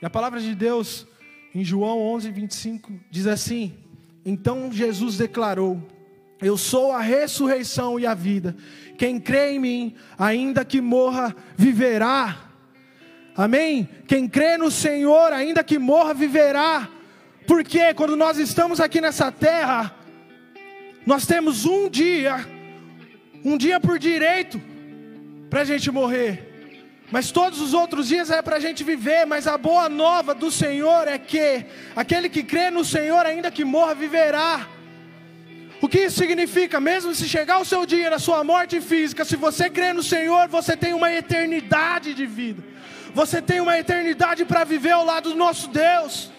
[0.00, 1.04] E a palavra de Deus
[1.52, 3.74] em João 11, 25, diz assim:
[4.24, 5.82] Então Jesus declarou:
[6.40, 8.56] Eu sou a ressurreição e a vida.
[8.96, 12.44] Quem crê em mim, ainda que morra, viverá.
[13.36, 13.88] Amém?
[14.06, 16.88] Quem crê no Senhor, ainda que morra, viverá.
[17.48, 19.94] Porque quando nós estamos aqui nessa terra,
[21.06, 22.46] nós temos um dia,
[23.42, 24.60] um dia por direito,
[25.48, 26.32] para a gente morrer.
[27.10, 30.50] Mas todos os outros dias é para a gente viver, mas a boa nova do
[30.50, 31.64] Senhor é que
[31.96, 34.68] aquele que crê no Senhor, ainda que morra, viverá.
[35.80, 36.78] O que isso significa?
[36.78, 40.48] Mesmo se chegar o seu dia da sua morte física, se você crê no Senhor,
[40.48, 42.62] você tem uma eternidade de vida.
[43.14, 46.30] Você tem uma eternidade para viver ao lado do nosso Deus.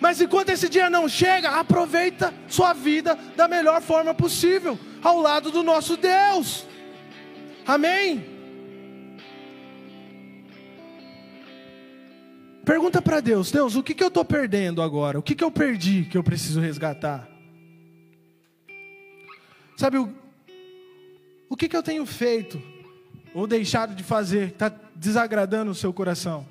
[0.00, 5.50] Mas enquanto esse dia não chega, aproveita sua vida da melhor forma possível, ao lado
[5.50, 6.66] do nosso Deus.
[7.66, 8.24] Amém?
[12.64, 15.18] Pergunta para Deus: Deus, o que, que eu estou perdendo agora?
[15.18, 17.28] O que, que eu perdi que eu preciso resgatar?
[19.76, 20.12] Sabe, o,
[21.48, 22.60] o que, que eu tenho feito
[23.32, 26.46] ou deixado de fazer que está desagradando o seu coração?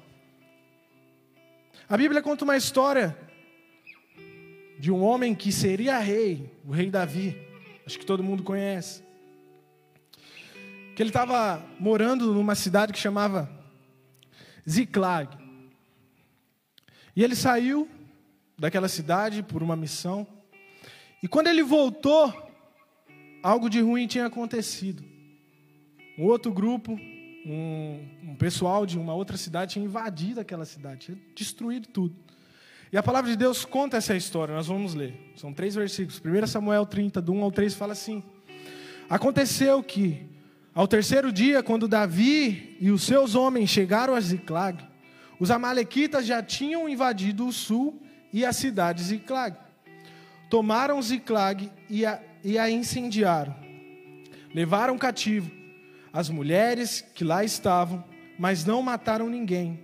[1.90, 3.16] A Bíblia conta uma história
[4.80, 7.36] de um homem que seria rei, o rei Davi,
[7.86, 9.04] acho que todo mundo conhece.
[10.96, 13.50] Que ele estava morando numa cidade que chamava
[14.68, 15.38] Ziklag.
[17.16, 17.90] E ele saiu
[18.58, 20.28] daquela cidade por uma missão.
[21.22, 22.34] E quando ele voltou,
[23.42, 25.04] algo de ruim tinha acontecido.
[26.18, 26.94] Um outro grupo,
[27.46, 32.16] um, um pessoal de uma outra cidade tinha invadido aquela cidade, tinha destruído tudo.
[32.92, 35.14] E a palavra de Deus conta essa história, nós vamos ler.
[35.36, 36.22] São três versículos.
[36.24, 38.24] 1 Samuel 30, do 1 ao 3, fala assim:
[39.10, 40.26] Aconteceu que,
[40.74, 44.82] ao terceiro dia, quando Davi e os seus homens chegaram a Ziclag,
[45.38, 49.58] os amalequitas já tinham invadido o sul e a cidade Ziclag.
[50.50, 53.54] Tomaram Ziclag e a, e a incendiaram.
[54.54, 55.52] Levaram cativo
[56.14, 58.04] as mulheres que lá estavam,
[58.40, 59.80] mas não mataram ninguém,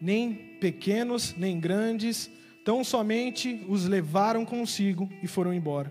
[0.00, 2.30] nem pequenos, nem grandes,
[2.64, 5.90] tão somente os levaram consigo e foram embora.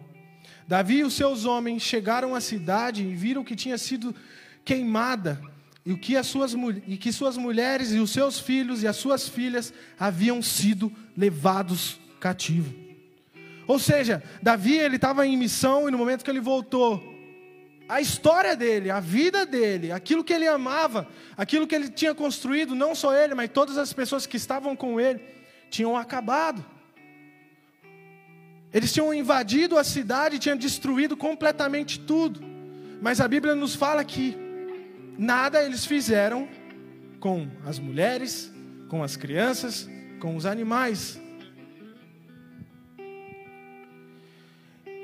[0.68, 4.16] Davi e os seus homens chegaram à cidade e viram que tinha sido
[4.64, 5.42] queimada
[5.86, 6.54] e que, as suas,
[6.88, 12.00] e que suas mulheres e os seus filhos e as suas filhas haviam sido levados
[12.20, 12.74] cativo.
[13.66, 17.19] Ou seja, Davi ele estava em missão e no momento que ele voltou,
[17.90, 22.76] a história dele, a vida dele, aquilo que ele amava, aquilo que ele tinha construído,
[22.76, 25.20] não só ele, mas todas as pessoas que estavam com ele,
[25.72, 26.64] tinham acabado.
[28.72, 32.40] Eles tinham invadido a cidade, tinham destruído completamente tudo.
[33.02, 34.38] Mas a Bíblia nos fala que
[35.18, 36.48] nada eles fizeram
[37.20, 38.54] com as mulheres,
[38.88, 41.20] com as crianças, com os animais.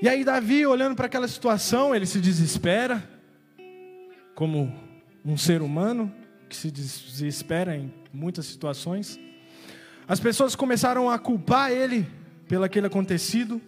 [0.01, 3.01] E aí Davi, olhando para aquela situação, ele se desespera,
[4.35, 4.73] como
[5.25, 6.13] um ser humano
[6.49, 9.19] que se desespera em muitas situações.
[10.07, 12.05] As pessoas começaram a culpar ele
[12.47, 13.61] pelo aquele acontecido.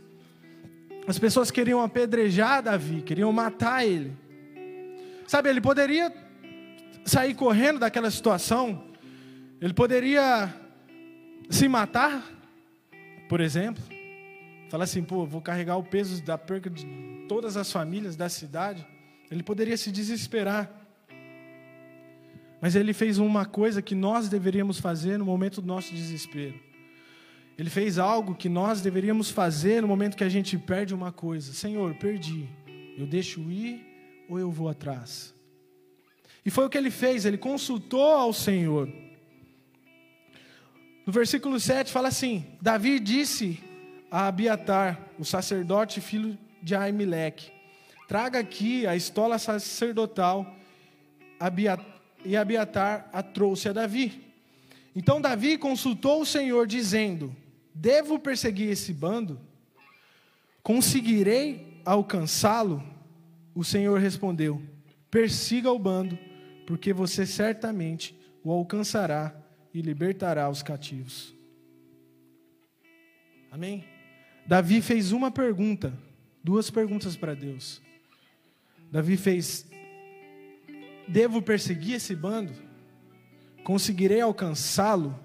[1.08, 4.16] As pessoas queriam apedrejar Davi, queriam matar ele.
[5.26, 6.14] Sabe, ele poderia
[7.06, 8.84] sair correndo daquela situação,
[9.62, 10.54] ele poderia
[11.50, 12.24] se matar,
[13.30, 13.97] por exemplo.
[14.70, 16.86] Falar assim, pô, vou carregar o peso da perca de
[17.28, 18.86] todas as famílias da cidade.
[19.32, 20.70] Ele poderia se desesperar.
[22.62, 26.60] Mas ele fez uma coisa que nós deveríamos fazer no momento do nosso desespero.
[27.58, 31.54] Ele fez algo que nós deveríamos fazer no momento que a gente perde uma coisa.
[31.54, 32.48] Senhor, perdi.
[32.98, 33.86] Eu deixo ir
[34.30, 35.34] ou eu vou atrás?
[36.46, 38.88] E foi o que ele fez, ele consultou ao Senhor.
[41.06, 43.60] No versículo 7 fala assim: Davi disse
[44.10, 47.52] a Abiatar, o sacerdote filho de Aimeleque:
[48.08, 50.56] Traga aqui a estola sacerdotal.
[52.26, 54.24] E Abiatar a trouxe a Davi.
[54.96, 57.36] Então Davi consultou o Senhor, dizendo:
[57.74, 59.40] Devo perseguir esse bando?
[60.64, 62.84] Conseguirei alcançá-lo?
[63.54, 64.62] O Senhor respondeu:
[65.12, 66.18] Persiga o bando,
[66.66, 69.36] porque você certamente o alcançará
[69.74, 71.36] e libertará os cativos.
[73.52, 73.97] Amém?
[74.48, 75.94] Davi fez uma pergunta,
[76.42, 77.82] duas perguntas para Deus.
[78.90, 79.68] Davi fez:
[81.06, 82.54] Devo perseguir esse bando?
[83.64, 85.20] Conseguirei alcançá-lo?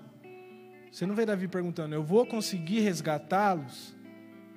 [0.90, 3.94] Você não vê Davi perguntando, eu vou conseguir resgatá-los?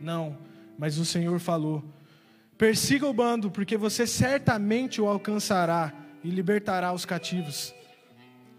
[0.02, 0.38] Não,
[0.80, 1.84] mas o Senhor falou:
[2.58, 5.94] persiga o bando, porque você certamente o alcançará
[6.24, 7.72] e libertará os cativos.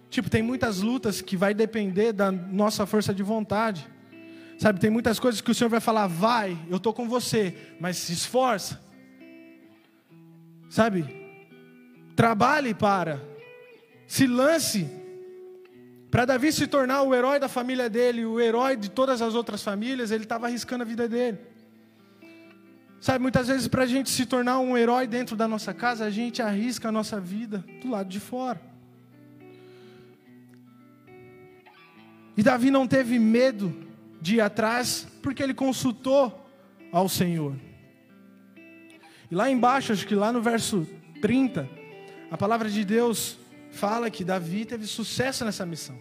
[0.09, 3.96] Tipo, tem muitas lutas que vai depender da nossa força de vontade.
[4.59, 7.97] Sabe, tem muitas coisas que o Senhor vai falar, vai, eu estou com você, mas
[7.99, 8.81] se esforça.
[10.71, 11.05] Sabe,
[12.15, 13.23] trabalhe para,
[14.07, 14.89] se lance
[16.11, 19.63] para Davi se tornar o herói da família dele, o herói de todas as outras
[19.63, 21.39] famílias, ele estava arriscando a vida dele.
[23.01, 26.11] Sabe, muitas vezes para a gente se tornar um herói dentro da nossa casa, a
[26.11, 28.61] gente arrisca a nossa vida do lado de fora.
[32.35, 33.86] E Davi não teve medo
[34.21, 36.49] de atrás, porque ele consultou
[36.93, 37.55] ao Senhor.
[39.31, 40.87] E lá embaixo, acho que lá no verso
[41.21, 41.69] 30,
[42.31, 43.39] a palavra de Deus
[43.71, 45.99] fala que Davi teve sucesso nessa missão.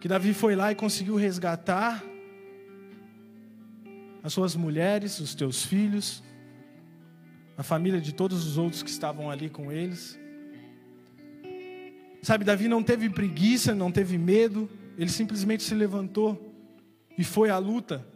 [0.00, 2.02] Que Davi foi lá e conseguiu resgatar
[4.22, 6.22] as suas mulheres, os teus filhos,
[7.56, 10.18] a família de todos os outros que estavam ali com eles.
[12.22, 16.53] Sabe, Davi não teve preguiça, não teve medo, ele simplesmente se levantou
[17.16, 18.06] e foi à luta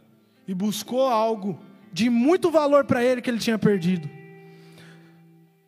[0.47, 1.59] e buscou algo
[1.91, 4.09] de muito valor para ele que ele tinha perdido.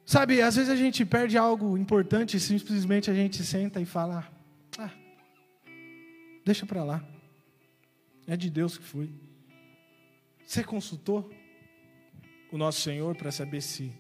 [0.06, 4.28] Sabe, às vezes a gente perde algo importante e simplesmente a gente senta e fala:
[4.78, 4.92] ah,
[6.46, 7.04] deixa para lá.
[8.28, 9.10] É de Deus que foi.
[10.46, 11.32] Você consultou
[12.52, 13.92] o nosso Senhor para saber se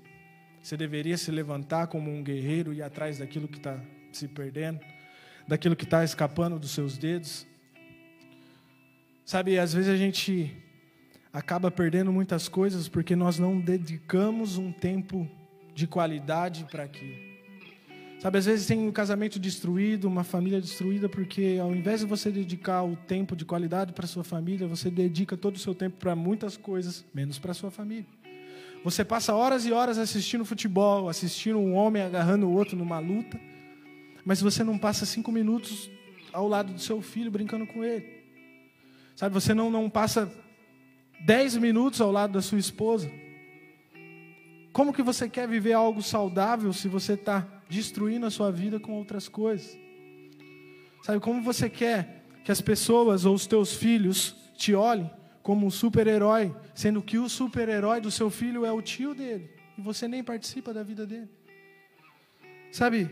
[0.61, 3.79] você deveria se levantar como um guerreiro e ir atrás daquilo que está
[4.11, 4.79] se perdendo,
[5.47, 7.47] daquilo que está escapando dos seus dedos?
[9.31, 10.53] Sabe, às vezes a gente
[11.31, 15.25] acaba perdendo muitas coisas porque nós não dedicamos um tempo
[15.73, 17.15] de qualidade para aquilo.
[18.19, 22.29] Sabe, às vezes tem um casamento destruído, uma família destruída, porque ao invés de você
[22.29, 26.13] dedicar o tempo de qualidade para sua família, você dedica todo o seu tempo para
[26.13, 28.07] muitas coisas, menos para sua família.
[28.83, 33.39] Você passa horas e horas assistindo futebol, assistindo um homem agarrando o outro numa luta,
[34.25, 35.89] mas você não passa cinco minutos
[36.33, 38.20] ao lado do seu filho brincando com ele.
[39.21, 40.33] Sabe, você não, não passa
[41.23, 43.07] dez minutos ao lado da sua esposa.
[44.73, 48.93] Como que você quer viver algo saudável se você está destruindo a sua vida com
[48.93, 49.77] outras coisas?
[51.03, 55.07] Sabe como você quer que as pessoas ou os teus filhos te olhem
[55.43, 59.81] como um super-herói, sendo que o super-herói do seu filho é o tio dele e
[59.83, 61.29] você nem participa da vida dele?
[62.71, 63.07] Sabe,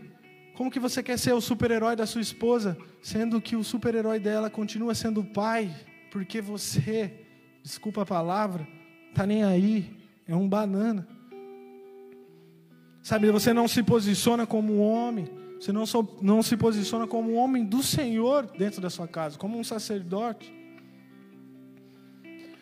[0.55, 4.49] como que você quer ser o super-herói da sua esposa, sendo que o super-herói dela
[4.49, 5.71] continua sendo o pai,
[6.11, 7.11] porque você,
[7.63, 8.67] desculpa a palavra,
[9.13, 9.97] tá nem aí,
[10.27, 11.07] é um banana.
[13.01, 15.27] Sabe, você não se posiciona como um homem,
[15.59, 19.37] você não, so, não se posiciona como um homem do Senhor dentro da sua casa,
[19.37, 20.53] como um sacerdote.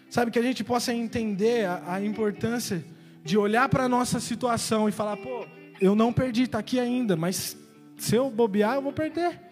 [0.10, 2.84] Sabe, que a gente possa entender a, a importância
[3.24, 5.46] de olhar para a nossa situação e falar: pô,
[5.82, 7.58] eu não perdi, está aqui ainda, mas
[7.98, 9.47] se eu bobear, eu vou perder.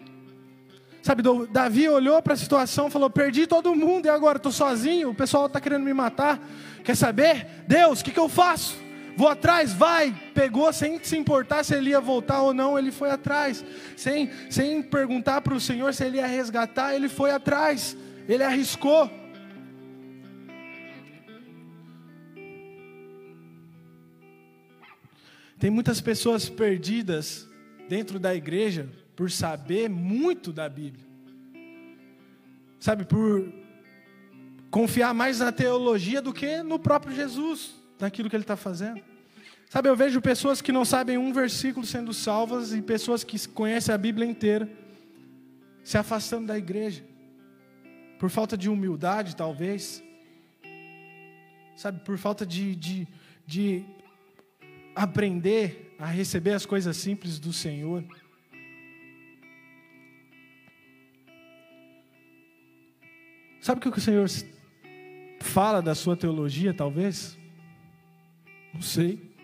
[1.06, 5.14] Sabe, Davi olhou para a situação falou: perdi todo mundo e agora estou sozinho, o
[5.14, 6.44] pessoal está querendo me matar.
[6.82, 7.46] Quer saber?
[7.68, 8.76] Deus, o que, que eu faço?
[9.16, 10.12] Vou atrás, vai.
[10.34, 13.64] Pegou sem se importar se ele ia voltar ou não, ele foi atrás.
[13.96, 17.96] Sem, sem perguntar para o Senhor se ele ia resgatar, ele foi atrás.
[18.28, 19.08] Ele arriscou.
[25.56, 27.48] Tem muitas pessoas perdidas
[27.88, 31.06] dentro da igreja por saber muito da Bíblia.
[32.78, 33.50] Sabe, por
[34.70, 39.00] confiar mais na teologia do que no próprio Jesus, naquilo que ele está fazendo.
[39.70, 43.94] Sabe, eu vejo pessoas que não sabem um versículo sendo salvas e pessoas que conhecem
[43.94, 44.70] a Bíblia inteira
[45.82, 47.04] se afastando da igreja,
[48.18, 50.02] por falta de humildade, talvez.
[51.76, 53.08] Sabe, por falta de, de,
[53.46, 53.84] de
[54.94, 58.04] aprender a receber as coisas simples do Senhor.
[63.66, 64.28] Sabe o que o Senhor
[65.40, 67.36] fala da sua teologia, talvez?
[68.72, 69.34] Não sei.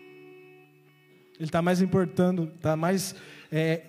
[1.35, 3.17] Ele está mais importando, está mais
[3.51, 3.83] é,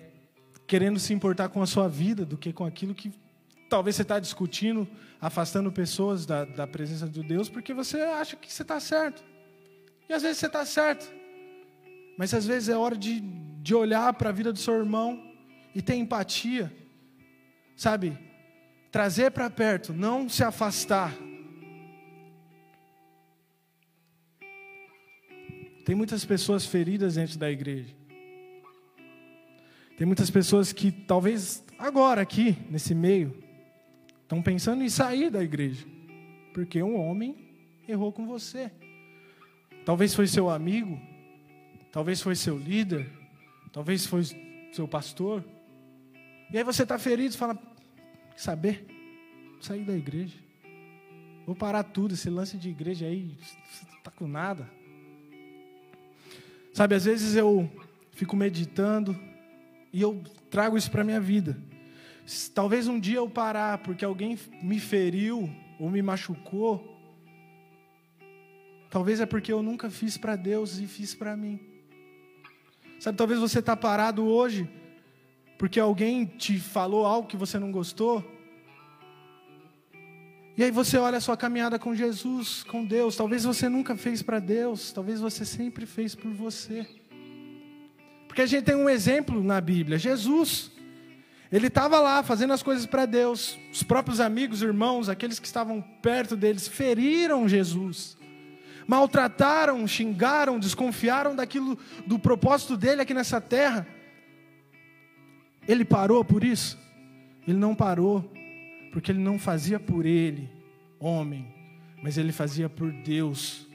[0.66, 3.12] querendo se importar com a sua vida do que com aquilo que
[3.70, 4.88] talvez você está discutindo,
[5.20, 9.22] afastando pessoas da, da presença de Deus, porque você acha que você está certo.
[10.08, 11.08] E às vezes você está certo.
[12.18, 15.32] Mas às vezes é hora de, de olhar para a vida do seu irmão
[15.72, 16.74] e ter empatia,
[17.76, 18.33] sabe?
[18.94, 21.12] Trazer para perto, não se afastar.
[25.84, 27.92] Tem muitas pessoas feridas dentro da igreja.
[29.98, 33.36] Tem muitas pessoas que talvez agora aqui, nesse meio,
[34.22, 35.84] estão pensando em sair da igreja.
[36.52, 37.36] Porque um homem
[37.88, 38.70] errou com você.
[39.84, 40.96] Talvez foi seu amigo,
[41.94, 43.08] Talvez foi seu líder,
[43.72, 44.24] talvez foi
[44.72, 45.44] seu pastor.
[46.52, 47.56] E aí você está ferido e fala:
[48.36, 48.86] saber,
[49.60, 50.36] sair da igreja.
[51.46, 53.36] Vou parar tudo, esse lance de igreja aí,
[53.98, 54.68] está com nada.
[56.72, 57.70] Sabe, às vezes eu
[58.12, 59.18] fico meditando
[59.92, 61.56] e eu trago isso para minha vida.
[62.54, 66.92] Talvez um dia eu parar porque alguém me feriu ou me machucou.
[68.90, 71.60] Talvez é porque eu nunca fiz para Deus e fiz para mim.
[72.98, 74.68] Sabe, talvez você está parado hoje
[75.58, 78.24] porque alguém te falou algo que você não gostou.
[80.56, 83.16] E aí você olha a sua caminhada com Jesus, com Deus.
[83.16, 86.86] Talvez você nunca fez para Deus, talvez você sempre fez por você.
[88.28, 90.70] Porque a gente tem um exemplo na Bíblia, Jesus.
[91.50, 93.58] Ele estava lá fazendo as coisas para Deus.
[93.72, 98.16] Os próprios amigos, irmãos, aqueles que estavam perto deles, feriram Jesus
[98.86, 103.86] maltrataram, xingaram, desconfiaram daquilo, do propósito dele aqui nessa terra.
[105.66, 106.78] Ele parou por isso?
[107.46, 108.30] Ele não parou,
[108.92, 110.50] porque ele não fazia por ele,
[110.98, 111.52] homem,
[112.02, 113.66] mas ele fazia por Deus.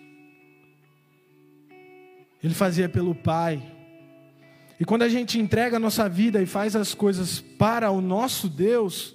[2.44, 3.62] Ele fazia pelo Pai.
[4.80, 8.48] E quando a gente entrega a nossa vida e faz as coisas para o nosso
[8.48, 9.14] Deus,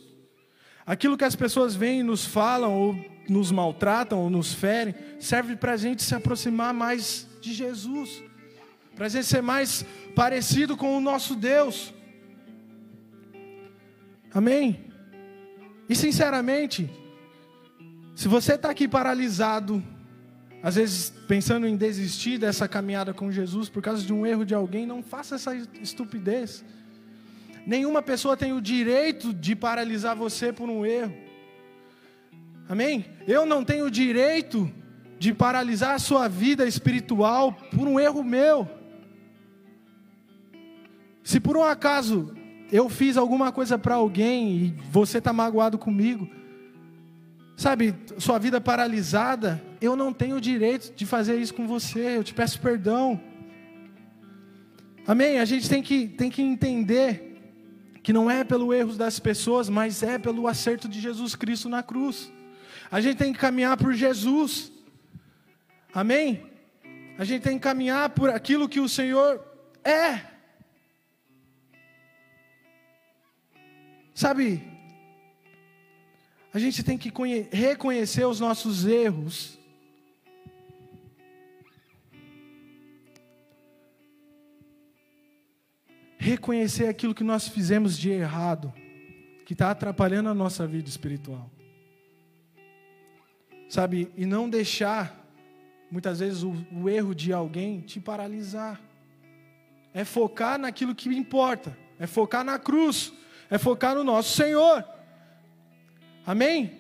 [0.85, 2.97] aquilo que as pessoas vêm e nos falam, ou
[3.29, 8.23] nos maltratam ou nos ferem, serve para a gente se aproximar mais de Jesus,
[8.95, 11.95] para a gente ser mais parecido com o nosso Deus.
[14.35, 14.91] Amém?
[15.89, 16.91] E sinceramente,
[18.17, 19.81] se você está aqui paralisado,
[20.61, 24.55] às vezes pensando em desistir dessa caminhada com Jesus por causa de um erro de
[24.55, 26.65] alguém, não faça essa estupidez.
[27.65, 31.15] Nenhuma pessoa tem o direito de paralisar você por um erro.
[32.69, 33.07] Amém?
[33.27, 34.71] Eu não tenho o direito
[35.19, 38.69] de paralisar a sua vida espiritual por um erro meu.
[41.23, 42.35] Se por um acaso
[42.75, 46.29] eu fiz alguma coisa para alguém e você está magoado comigo,
[47.57, 52.25] sabe, sua vida paralisada, eu não tenho o direito de fazer isso com você, eu
[52.25, 53.21] te peço perdão.
[55.07, 55.39] Amém?
[55.39, 57.41] A gente tem que, tem que entender
[58.03, 61.81] que não é pelo erro das pessoas, mas é pelo acerto de Jesus Cristo na
[61.81, 62.33] cruz.
[62.91, 64.73] A gente tem que caminhar por Jesus.
[65.95, 66.45] Amém?
[67.17, 69.41] A gente tem que caminhar por aquilo que o Senhor
[69.85, 70.34] é.
[74.15, 74.63] Sabe?
[76.53, 77.13] A gente tem que
[77.51, 79.59] reconhecer os nossos erros.
[86.25, 88.73] reconhecer aquilo que nós fizemos de errado,
[89.45, 91.51] que está atrapalhando a nossa vida espiritual.
[93.69, 94.11] Sabe?
[94.17, 95.23] E não deixar,
[95.91, 98.81] muitas vezes, o, o erro de alguém te paralisar.
[99.93, 103.13] É focar naquilo que importa, é focar na cruz,
[103.55, 104.85] é focar no nosso Senhor.
[106.27, 106.77] Amém?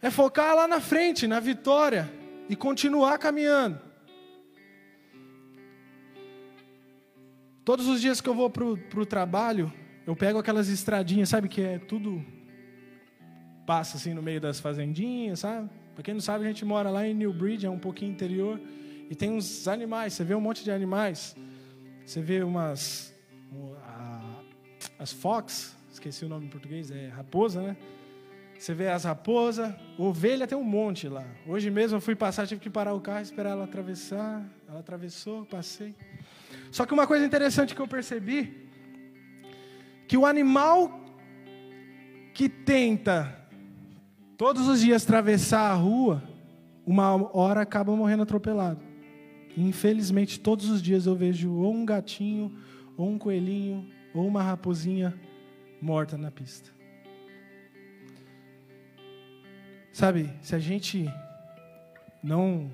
[0.00, 2.10] É focar lá na frente, na vitória,
[2.48, 3.78] e continuar caminhando.
[7.66, 9.70] Todos os dias que eu vou para o trabalho,
[10.06, 12.24] eu pego aquelas estradinhas, sabe, que é tudo
[13.66, 15.68] passa assim no meio das fazendinhas, sabe?
[15.92, 18.58] Para quem não sabe, a gente mora lá em New Bridge, é um pouquinho interior,
[19.10, 21.36] e tem uns animais, você vê um monte de animais.
[22.06, 23.15] Você vê umas
[24.98, 27.76] as fox, esqueci o nome em português, é raposa, né?
[28.58, 31.24] Você vê as raposas, ovelha tem um monte lá.
[31.46, 34.42] Hoje mesmo eu fui passar, tive que parar o carro, esperar ela atravessar.
[34.68, 35.94] Ela atravessou, passei.
[36.70, 38.66] Só que uma coisa interessante que eu percebi,
[40.08, 41.00] que o animal
[42.32, 43.46] que tenta
[44.36, 46.22] todos os dias atravessar a rua,
[46.86, 48.80] uma hora acaba morrendo atropelado.
[49.56, 52.54] Infelizmente, todos os dias eu vejo ou um gatinho,
[52.96, 55.14] ou um coelhinho, ou uma raposinha
[55.80, 56.70] morta na pista.
[59.92, 61.06] Sabe, se a gente
[62.22, 62.70] não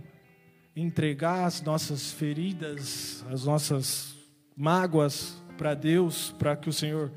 [0.74, 4.16] entregar as nossas feridas, as nossas
[4.57, 7.12] mágoas para Deus, para que o Senhor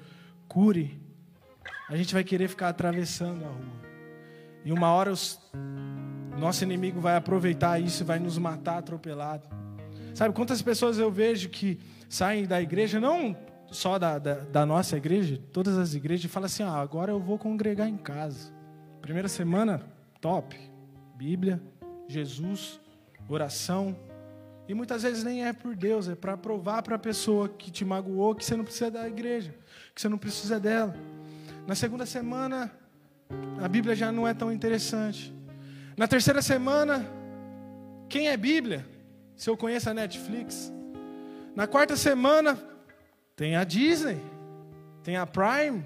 [0.47, 0.99] cure,
[1.87, 3.85] a gente vai querer ficar atravessando a rua.
[4.63, 5.39] E uma hora os,
[6.37, 9.47] nosso inimigo vai aproveitar isso e vai nos matar atropelado.
[10.13, 13.35] Sabe quantas pessoas eu vejo que saem da igreja, não
[13.71, 17.37] só da, da, da nossa igreja, todas as igrejas, falam assim: ah, agora eu vou
[17.37, 18.53] congregar em casa.
[19.01, 19.81] Primeira semana,
[20.21, 20.57] top.
[21.15, 21.61] Bíblia,
[22.07, 22.79] Jesus,
[23.29, 23.95] oração.
[24.67, 27.85] E muitas vezes nem é por Deus, é para provar para a pessoa que te
[27.85, 29.53] magoou que você não precisa da igreja,
[29.93, 30.95] que você não precisa dela.
[31.67, 32.71] Na segunda semana,
[33.61, 35.33] a Bíblia já não é tão interessante.
[35.95, 37.05] Na terceira semana,
[38.09, 38.85] quem é Bíblia?
[39.35, 40.73] Se eu conheço a Netflix.
[41.55, 42.57] Na quarta semana,
[43.35, 44.21] tem a Disney,
[45.03, 45.85] tem a Prime,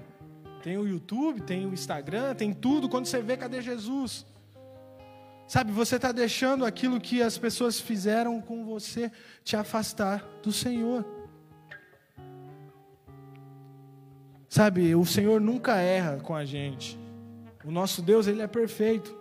[0.62, 2.88] tem o YouTube, tem o Instagram, tem tudo.
[2.88, 4.26] Quando você vê, cadê Jesus?
[5.48, 9.10] Sabe, você está deixando aquilo que as pessoas fizeram com você
[9.42, 11.04] te afastar do Senhor.
[14.48, 16.98] Sabe, o Senhor nunca erra com a gente.
[17.64, 19.18] O nosso Deus, ele é perfeito.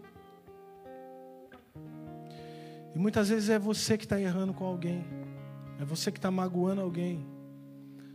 [2.94, 5.06] E muitas vezes é você que está errando com alguém.
[5.80, 7.26] É você que está magoando alguém.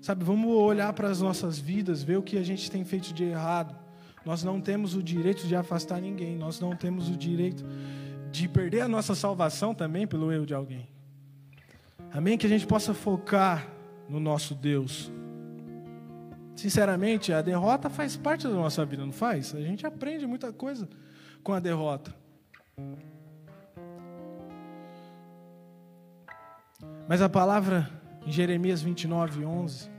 [0.04, 3.24] Sabe, vamos olhar para as nossas vidas, ver o que a gente tem feito de
[3.24, 3.74] errado.
[4.22, 6.36] Nós não temos o direito de afastar ninguém.
[6.36, 7.64] Nós não temos o direito
[8.30, 10.86] de perder a nossa salvação também pelo erro de alguém.
[12.12, 12.36] Amém?
[12.36, 13.66] Que a gente possa focar
[14.06, 15.10] no nosso Deus.
[16.54, 19.54] Sinceramente, a derrota faz parte da nossa vida, não faz?
[19.54, 20.86] A gente aprende muita coisa
[21.42, 22.14] com a derrota.
[27.08, 27.90] Mas a palavra
[28.26, 29.93] em Jeremias 29, 11,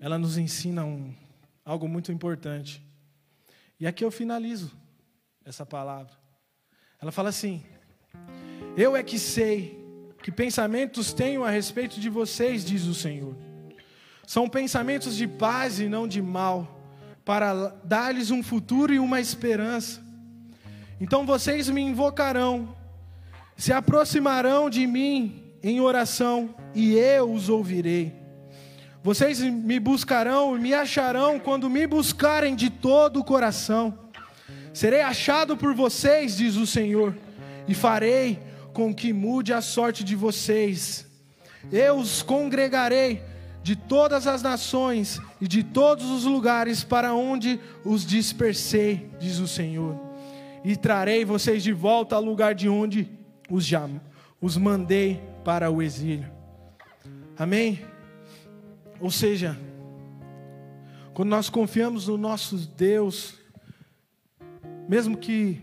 [0.00, 1.14] ela nos ensina um,
[1.64, 2.82] algo muito importante.
[3.80, 4.72] E aqui eu finalizo
[5.44, 6.12] essa palavra.
[7.00, 7.62] Ela fala assim:
[8.76, 9.78] Eu é que sei
[10.22, 13.36] que pensamentos tenho a respeito de vocês, diz o Senhor.
[14.26, 16.82] São pensamentos de paz e não de mal,
[17.24, 20.02] para dar-lhes um futuro e uma esperança.
[21.00, 22.76] Então vocês me invocarão,
[23.56, 28.17] se aproximarão de mim em oração, e eu os ouvirei.
[29.02, 33.96] Vocês me buscarão e me acharão quando me buscarem de todo o coração.
[34.72, 37.16] Serei achado por vocês, diz o Senhor,
[37.66, 38.40] e farei
[38.72, 41.06] com que mude a sorte de vocês.
[41.72, 43.22] Eu os congregarei
[43.62, 49.48] de todas as nações e de todos os lugares para onde os dispersei, diz o
[49.48, 49.98] Senhor,
[50.64, 53.10] e trarei vocês de volta ao lugar de onde
[53.50, 53.68] os,
[54.40, 56.30] os mandei para o exílio.
[57.36, 57.80] Amém?
[59.00, 59.56] Ou seja,
[61.14, 63.34] quando nós confiamos no nosso Deus,
[64.88, 65.62] mesmo que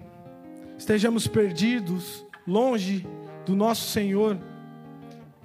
[0.77, 3.05] estejamos perdidos, longe
[3.45, 4.37] do nosso Senhor,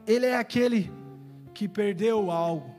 [0.06, 0.92] Ele é aquele
[1.52, 2.74] que perdeu algo,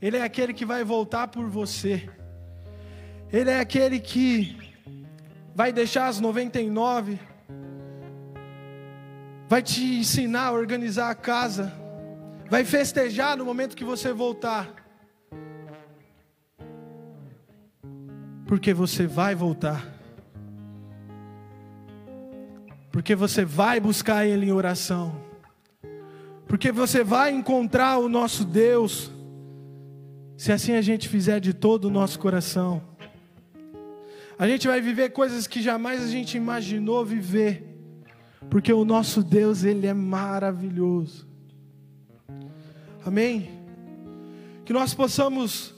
[0.00, 2.08] Ele é aquele que vai voltar por você,
[3.32, 4.56] Ele é aquele que
[5.54, 7.18] vai deixar as 99,
[9.48, 11.81] vai te ensinar a organizar a casa,
[12.52, 14.68] vai festejar no momento que você voltar.
[18.46, 19.80] Porque você vai voltar
[22.92, 25.18] porque você vai buscar Ele em oração,
[26.46, 29.10] Porque você vai encontrar o nosso Deus,
[30.36, 32.82] se assim a gente fizer de todo o nosso coração.
[34.38, 37.64] A gente vai viver coisas que jamais a gente imaginou viver,
[38.50, 41.31] porque o nosso Deus, Ele é maravilhoso.
[43.04, 43.50] Amém?
[44.64, 45.74] Que nós possamos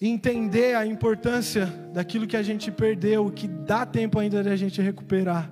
[0.00, 4.80] entender a importância daquilo que a gente perdeu, que dá tempo ainda de a gente
[4.80, 5.50] recuperar.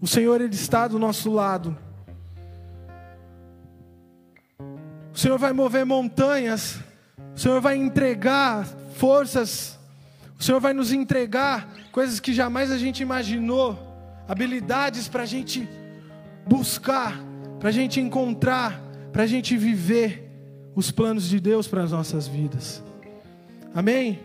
[0.00, 1.76] O Senhor, Ele está do nosso lado.
[5.12, 6.78] O Senhor vai mover montanhas,
[7.34, 8.64] o Senhor vai entregar
[8.94, 9.78] forças,
[10.38, 13.76] o Senhor vai nos entregar coisas que jamais a gente imaginou,
[14.28, 15.68] habilidades para a gente
[16.46, 17.20] buscar,
[17.58, 18.80] para a gente encontrar,
[19.12, 20.28] para a gente viver
[20.74, 22.82] os planos de Deus para as nossas vidas.
[23.74, 24.20] Amém?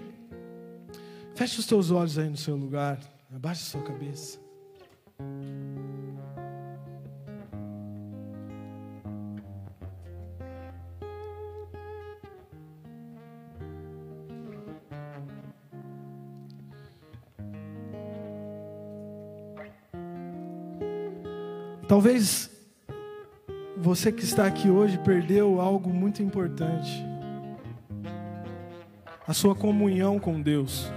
[1.35, 2.99] Feche os teus olhos aí no seu lugar,
[3.33, 4.39] abaixe a sua cabeça.
[21.87, 22.52] Talvez
[23.83, 27.05] você que está aqui hoje perdeu algo muito importante.
[29.27, 30.89] A sua comunhão com Deus.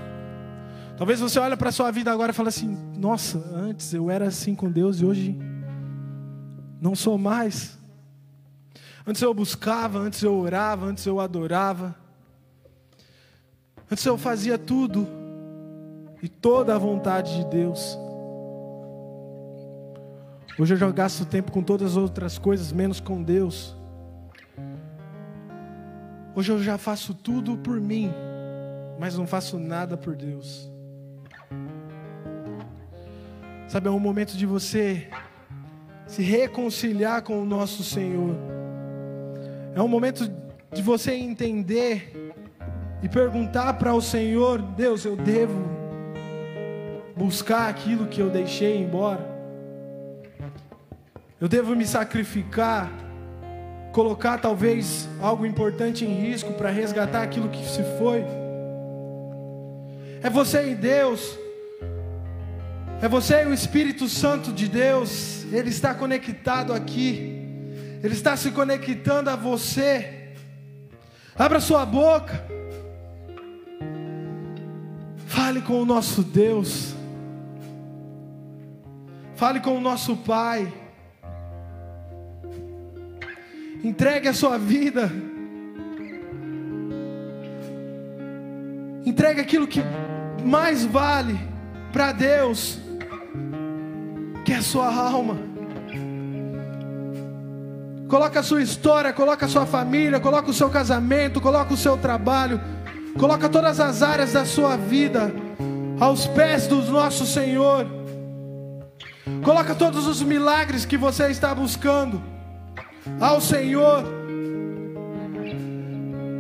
[0.96, 4.28] Talvez você olhe para a sua vida agora e fale assim: Nossa, antes eu era
[4.28, 5.36] assim com Deus e hoje
[6.80, 7.76] não sou mais.
[9.04, 11.92] Antes eu buscava, antes eu orava, antes eu adorava.
[13.90, 15.08] Antes eu fazia tudo
[16.22, 17.98] e toda a vontade de Deus.
[20.58, 23.76] Hoje eu já gasto tempo com todas as outras coisas, menos com Deus.
[26.34, 28.10] Hoje eu já faço tudo por mim,
[28.98, 30.72] mas não faço nada por Deus.
[33.68, 35.08] Sabe, é um momento de você
[36.06, 38.34] se reconciliar com o nosso Senhor.
[39.74, 40.26] É um momento
[40.72, 42.32] de você entender
[43.02, 45.68] e perguntar para o Senhor: Deus, eu devo
[47.14, 49.35] buscar aquilo que eu deixei embora?
[51.38, 52.90] Eu devo me sacrificar,
[53.92, 58.24] colocar talvez algo importante em risco para resgatar aquilo que se foi.
[60.22, 61.38] É você e Deus.
[63.02, 65.44] É você e o Espírito Santo de Deus.
[65.52, 67.42] Ele está conectado aqui.
[68.02, 70.32] Ele está se conectando a você.
[71.38, 72.46] Abra sua boca.
[75.26, 76.94] Fale com o nosso Deus.
[79.34, 80.85] Fale com o nosso Pai.
[83.86, 85.12] Entregue a sua vida.
[89.04, 89.80] Entregue aquilo que
[90.44, 91.38] mais vale
[91.92, 92.80] para Deus,
[94.44, 95.38] que é a sua alma.
[98.08, 101.96] Coloca a sua história, coloca a sua família, coloca o seu casamento, coloca o seu
[101.96, 102.60] trabalho,
[103.16, 105.32] coloca todas as áreas da sua vida
[106.00, 107.86] aos pés do nosso Senhor.
[109.44, 112.35] Coloca todos os milagres que você está buscando
[113.20, 114.04] ao Senhor.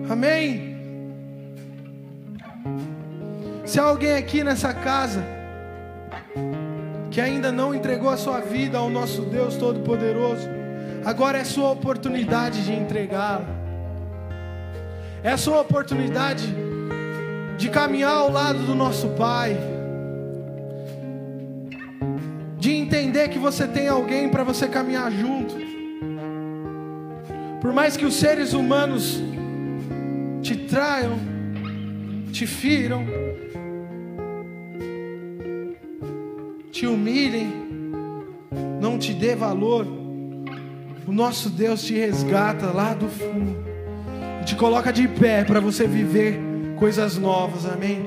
[0.08, 0.76] Amém.
[3.64, 5.24] Se há alguém aqui nessa casa
[7.10, 10.48] que ainda não entregou a sua vida ao nosso Deus Todo-Poderoso,
[11.04, 13.46] agora é sua oportunidade de entregá-la.
[15.22, 16.46] É sua oportunidade
[17.58, 19.56] de caminhar ao lado do nosso Pai.
[22.58, 25.65] De entender que você tem alguém para você caminhar junto.
[27.66, 29.20] Por mais que os seres humanos
[30.40, 31.18] te traiam,
[32.30, 33.04] te firam,
[36.70, 37.52] te humilhem,
[38.80, 39.84] não te dê valor,
[41.08, 43.56] o nosso Deus te resgata lá do fundo
[44.40, 46.38] e te coloca de pé para você viver
[46.78, 48.06] coisas novas, amém?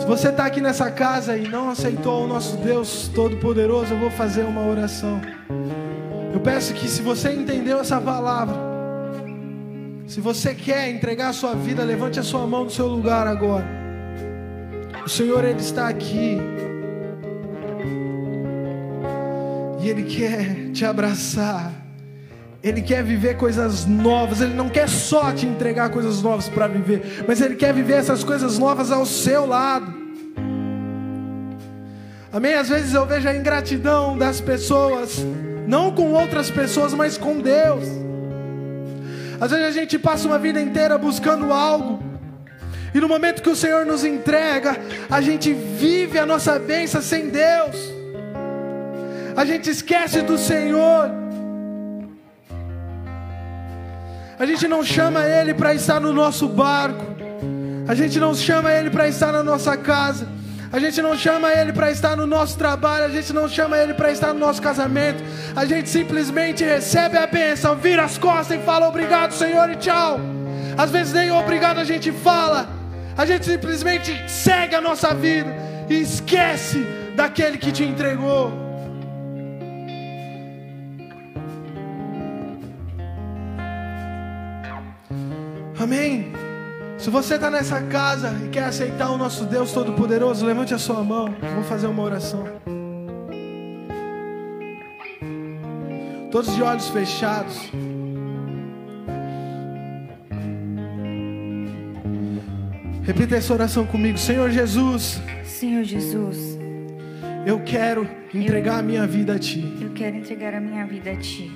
[0.00, 4.10] Se você está aqui nessa casa e não aceitou o nosso Deus Todo-Poderoso, eu vou
[4.10, 5.20] fazer uma oração.
[6.32, 8.56] Eu peço que se você entendeu essa palavra,
[10.06, 13.66] se você quer entregar a sua vida, levante a sua mão do seu lugar agora.
[15.04, 16.38] O Senhor ele está aqui.
[19.80, 21.72] E ele quer te abraçar.
[22.62, 24.40] Ele quer viver coisas novas.
[24.40, 28.22] Ele não quer só te entregar coisas novas para viver, mas ele quer viver essas
[28.22, 29.92] coisas novas ao seu lado.
[32.32, 32.54] Amém?
[32.54, 35.22] Às vezes eu vejo a ingratidão das pessoas
[35.66, 37.84] não com outras pessoas, mas com Deus.
[39.40, 42.02] Às vezes a gente passa uma vida inteira buscando algo,
[42.94, 44.76] e no momento que o Senhor nos entrega,
[45.10, 47.76] a gente vive a nossa bênção sem Deus,
[49.34, 51.10] a gente esquece do Senhor,
[54.38, 57.04] a gente não chama Ele para estar no nosso barco,
[57.88, 60.28] a gente não chama Ele para estar na nossa casa.
[60.72, 63.04] A gente não chama Ele para estar no nosso trabalho.
[63.04, 65.22] A gente não chama Ele para estar no nosso casamento.
[65.54, 70.18] A gente simplesmente recebe a bênção, vira as costas e fala obrigado, Senhor, e tchau.
[70.76, 72.66] Às vezes nem obrigado a gente fala.
[73.16, 75.54] A gente simplesmente segue a nossa vida
[75.90, 76.82] e esquece
[77.14, 78.50] daquele que te entregou.
[85.78, 86.41] Amém.
[87.02, 91.02] Se você está nessa casa e quer aceitar o nosso Deus Todo-Poderoso, levante a sua
[91.02, 91.34] mão.
[91.52, 92.44] Vou fazer uma oração.
[96.30, 97.72] Todos de olhos fechados.
[103.02, 104.16] Repita essa oração comigo.
[104.16, 105.20] Senhor Jesus.
[105.44, 106.56] Senhor Jesus.
[107.44, 109.76] Eu quero entregar eu, a minha vida a Ti.
[109.80, 111.50] Eu quero entregar a minha vida a Ti.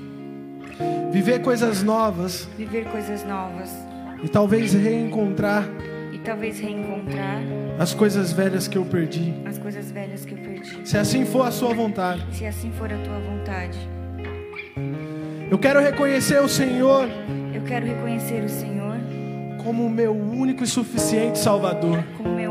[1.13, 2.49] Viver coisas novas.
[2.59, 3.86] Viver coisas novas.
[4.23, 5.69] E talvez reencontrar.
[6.13, 7.41] E talvez reencontrar.
[7.79, 9.35] As coisas velhas que eu perdi.
[9.45, 10.89] As coisas velhas que eu perdi.
[10.89, 12.25] Se assim for a Sua vontade.
[12.33, 13.79] Se assim for a Tua vontade.
[15.51, 17.09] Eu quero reconhecer o Senhor.
[17.55, 18.97] Eu quero reconhecer o Senhor
[19.67, 22.05] como o meu único e suficiente Salvador.
[22.17, 22.46] Como meu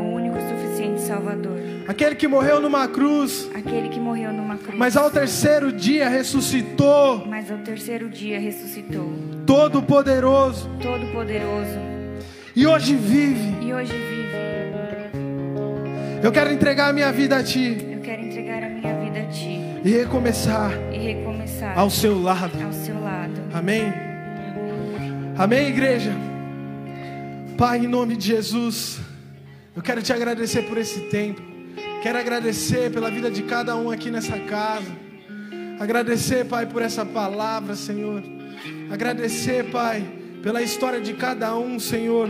[1.06, 1.58] Salvador.
[1.88, 3.49] Aquele que morreu numa cruz.
[3.53, 4.78] Aquele que morreu numa cruz.
[4.78, 7.26] Mas ao terceiro dia ressuscitou.
[7.28, 9.14] Mas ao terceiro dia ressuscitou.
[9.45, 10.70] Todo poderoso.
[10.82, 11.80] Todo poderoso.
[12.56, 13.66] E hoje vive.
[13.66, 14.16] E hoje vive.
[16.24, 17.78] Eu quero entregar a minha vida a ti.
[17.91, 19.60] Eu quero entregar a minha vida a ti.
[19.84, 20.72] E recomeçar.
[20.91, 21.78] E recomeçar.
[21.78, 22.64] Ao seu lado.
[22.64, 23.39] Ao seu lado.
[23.53, 23.93] Amém.
[25.38, 26.12] Amém, igreja.
[27.58, 28.99] Pai, em nome de Jesus,
[29.76, 31.42] eu quero te agradecer por esse tempo.
[32.02, 34.92] Quero agradecer pela vida de cada um aqui nessa casa.
[35.80, 38.24] Agradecer, Pai, por essa palavra, Senhor.
[38.90, 40.04] Agradecer, Pai,
[40.42, 42.30] pela história de cada um, Senhor.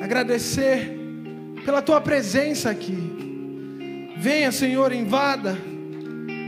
[0.00, 0.98] Agradecer
[1.64, 4.12] pela tua presença aqui.
[4.16, 5.56] Venha, Senhor, invada.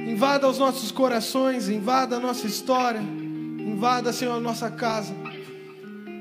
[0.07, 3.01] Invada os nossos corações, invada a nossa história.
[3.01, 5.15] Invada, Senhor, a nossa casa.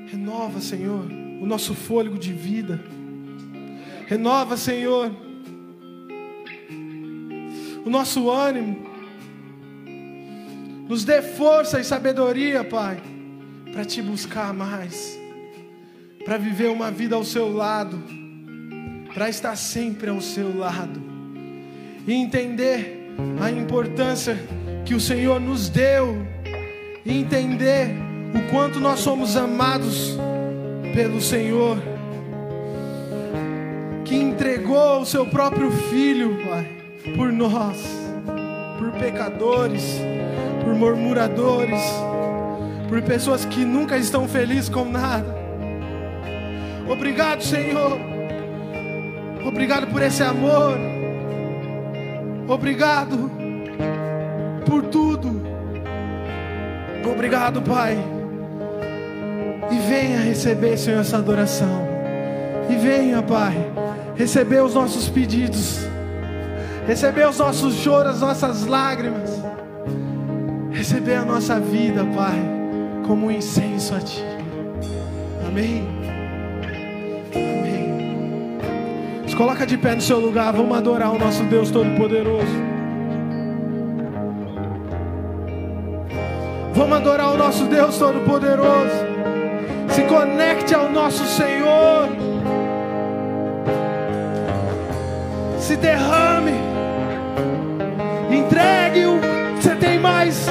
[0.08, 2.80] Renova, Senhor o nosso fôlego de vida.
[4.06, 5.10] Renova, Senhor,
[7.84, 8.90] o nosso ânimo.
[10.88, 13.00] Nos dê força e sabedoria, Pai,
[13.72, 15.18] para te buscar mais,
[16.24, 18.02] para viver uma vida ao seu lado,
[19.14, 21.00] para estar sempre ao seu lado.
[22.06, 24.36] E entender a importância
[24.84, 26.26] que o Senhor nos deu.
[27.04, 27.88] E entender
[28.34, 30.16] o quanto nós somos amados
[30.94, 31.78] pelo Senhor,
[34.12, 36.68] que entregou o seu próprio Filho, Pai,
[37.16, 37.82] por nós,
[38.78, 40.02] por pecadores,
[40.62, 41.80] por murmuradores,
[42.90, 45.34] por pessoas que nunca estão felizes com nada.
[46.86, 47.98] Obrigado, Senhor.
[49.46, 50.76] Obrigado por esse amor.
[52.46, 53.30] Obrigado
[54.66, 55.40] por tudo.
[57.10, 57.96] Obrigado, Pai
[59.70, 61.88] e venha receber, Senhor, essa adoração.
[62.68, 63.54] E venha, Pai,
[64.14, 65.80] receber os nossos pedidos.
[66.86, 69.30] Receber os nossos choros, as nossas lágrimas.
[70.70, 72.40] Receber a nossa vida, Pai,
[73.06, 74.24] como um incenso a Ti.
[75.46, 75.86] Amém.
[77.34, 78.58] Amém.
[79.28, 82.72] Se coloca de pé no seu lugar, vamos adorar o nosso Deus Todo-Poderoso.
[86.74, 89.12] Vamos adorar o nosso Deus Todo-Poderoso.
[89.88, 92.21] Se conecte ao nosso Senhor.
[95.72, 96.52] Se derrame.
[98.30, 99.18] Entregue o
[99.56, 100.46] que você tem mais,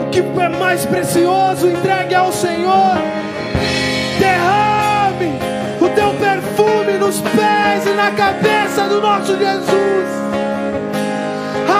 [0.00, 2.94] o que é mais precioso, entregue ao Senhor.
[4.20, 5.40] Derrame
[5.80, 10.08] o teu perfume nos pés e na cabeça do nosso Jesus.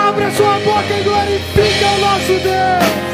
[0.08, 3.13] Abra sua boca e glorifique ao nosso Deus.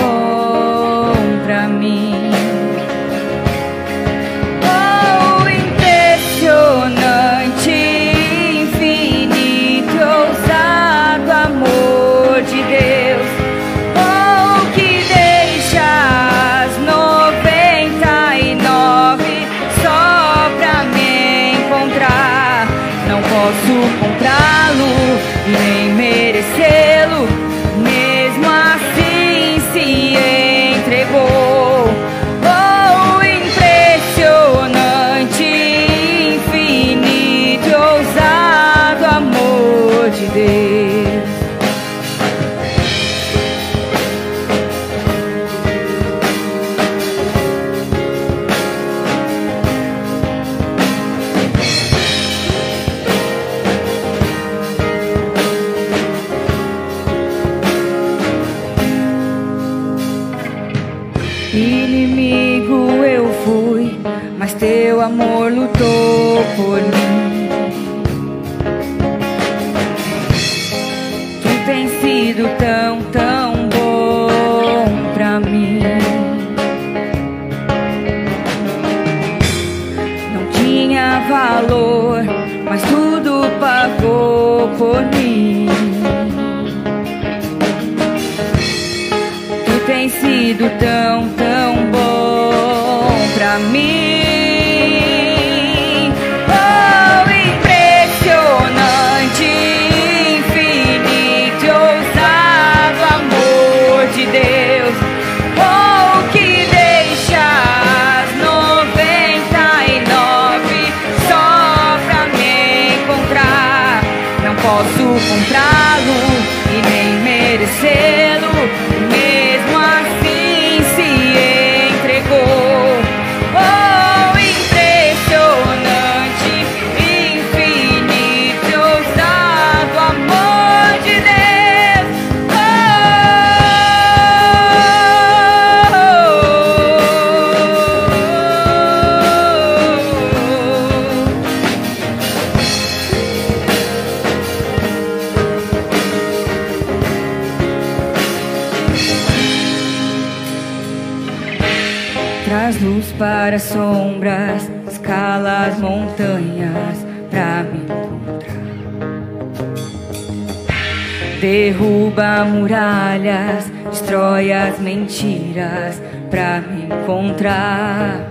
[164.01, 168.25] destrói as mentiras pra me encontrar.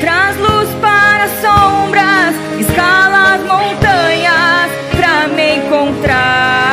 [0.00, 6.65] Traz luz para sombras, escala as montanhas pra me encontrar.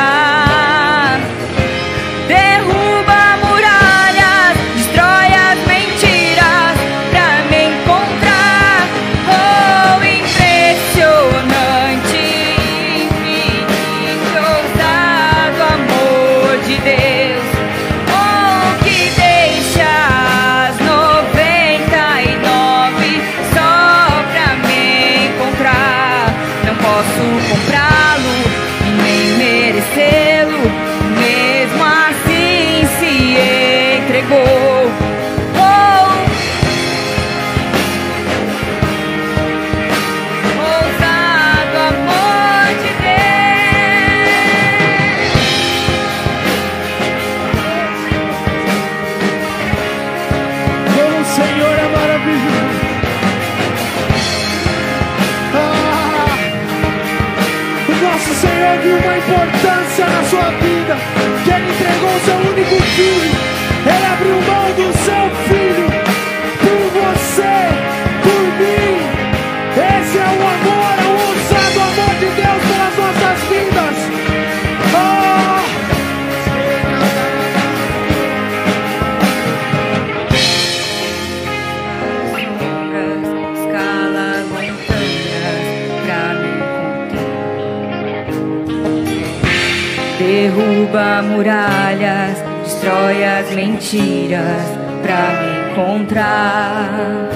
[93.54, 94.66] mentiras
[95.02, 97.30] pra me encontrar.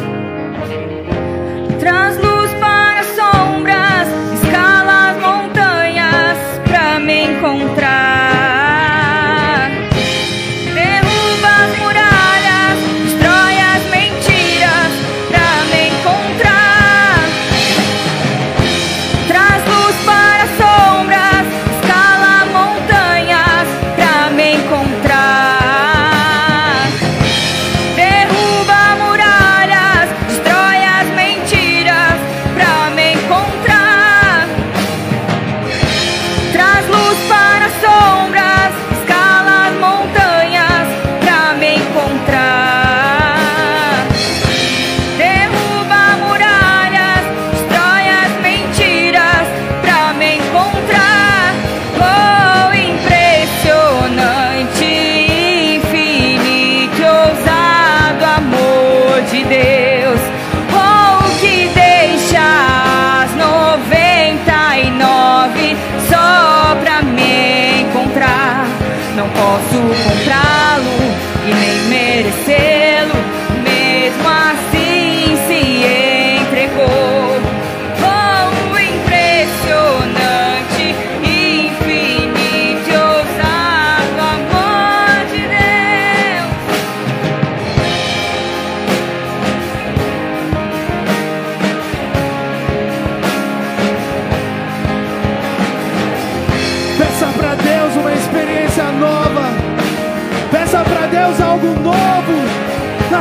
[1.79, 2.18] Trans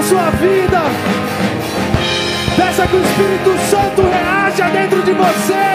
[0.07, 0.81] sua vida.
[2.55, 5.65] Peça que o Espírito Santo reaja dentro de você.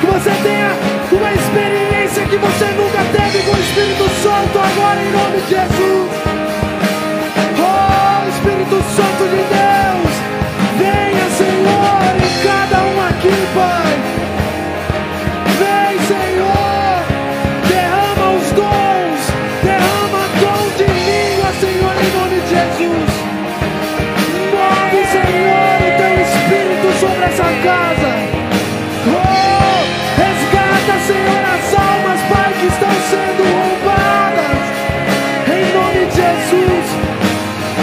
[0.00, 0.70] Que você tenha
[1.10, 6.10] uma experiência que você nunca teve com o Espírito Santo agora em nome de Jesus.
[7.56, 10.12] Oh, Espírito Santo de Deus,
[10.78, 12.79] venha, Senhor, em cada
[27.62, 28.12] casa.
[29.06, 29.80] Oh,
[30.16, 34.62] resgata, Senhor, as almas, Pai, que estão sendo roubadas.
[35.46, 36.86] Em nome de Jesus.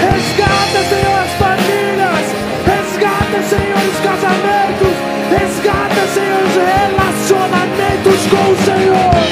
[0.01, 2.25] Resgata, Senhor, as famílias.
[2.65, 4.95] Resgata, Senhor, os casamentos.
[5.30, 9.26] Resgata, Senhor, os relacionamentos com o Senhor.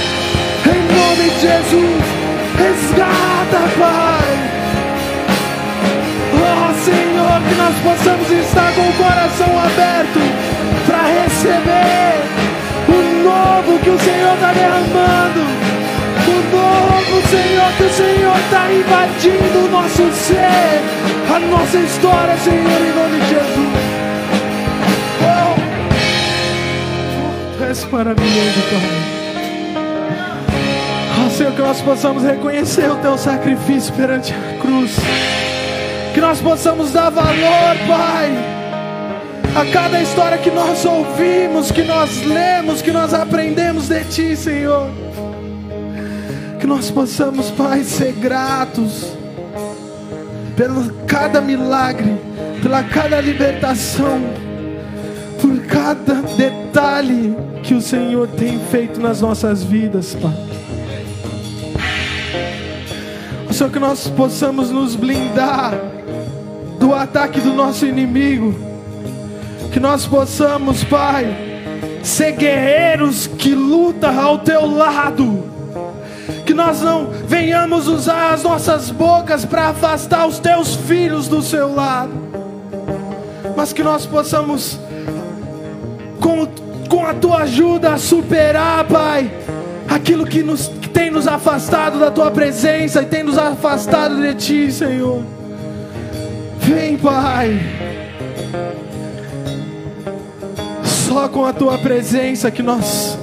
[7.86, 10.20] Possamos estar com o coração aberto
[10.88, 12.18] para receber
[12.90, 15.42] o novo que o Senhor está derramando.
[16.28, 20.82] O novo, Senhor, que o Senhor está invadindo o nosso ser,
[21.32, 23.86] a nossa história, Senhor, em nome de Jesus.
[25.22, 25.54] Oh,
[27.22, 29.16] oh, tu és maravilhoso, Pai.
[31.24, 34.98] Oh, Senhor, que nós possamos reconhecer o Teu sacrifício perante a cruz.
[36.16, 38.32] Que nós possamos dar valor, Pai,
[39.54, 44.90] a cada história que nós ouvimos, que nós lemos, que nós aprendemos de Ti, Senhor.
[46.58, 49.12] Que nós possamos, Pai, ser gratos
[50.56, 52.16] pelo cada milagre,
[52.64, 54.22] pela cada libertação,
[55.42, 60.34] por cada detalhe que o Senhor tem feito nas nossas vidas, Pai.
[63.52, 65.95] Senhor, que nós possamos nos blindar
[66.86, 68.54] do ataque do nosso inimigo.
[69.74, 71.36] Que nós possamos, Pai,
[72.04, 75.44] ser guerreiros que lutam ao teu lado.
[76.46, 81.74] Que nós não venhamos usar as nossas bocas para afastar os teus filhos do seu
[81.74, 82.12] lado.
[83.58, 84.80] Mas que nós possamos,
[86.20, 86.46] com,
[86.88, 89.32] com a tua ajuda, superar, Pai,
[89.90, 94.36] aquilo que, nos, que tem nos afastado da tua presença e tem nos afastado de
[94.36, 95.35] ti, Senhor.
[96.98, 97.60] Pai.
[100.84, 103.18] Só com a tua presença que nós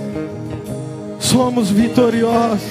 [1.18, 2.62] somos vitoriosos.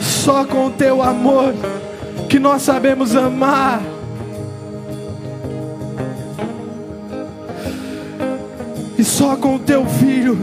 [0.00, 1.54] Só com o teu amor
[2.28, 3.82] que nós sabemos amar.
[8.98, 10.38] E só com o teu filho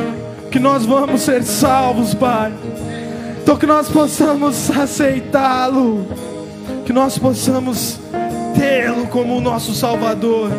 [0.52, 2.54] que nós vamos ser salvos, Pai.
[3.42, 6.06] Então que nós possamos aceitá-lo,
[6.92, 8.02] que nós possamos
[8.54, 10.52] tê-lo como o nosso Salvador.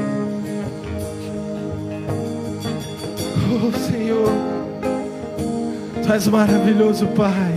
[3.52, 4.32] Oh Senhor,
[6.02, 7.54] Tu és maravilhoso, Pai.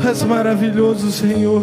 [0.00, 1.62] Tu és maravilhoso, Senhor.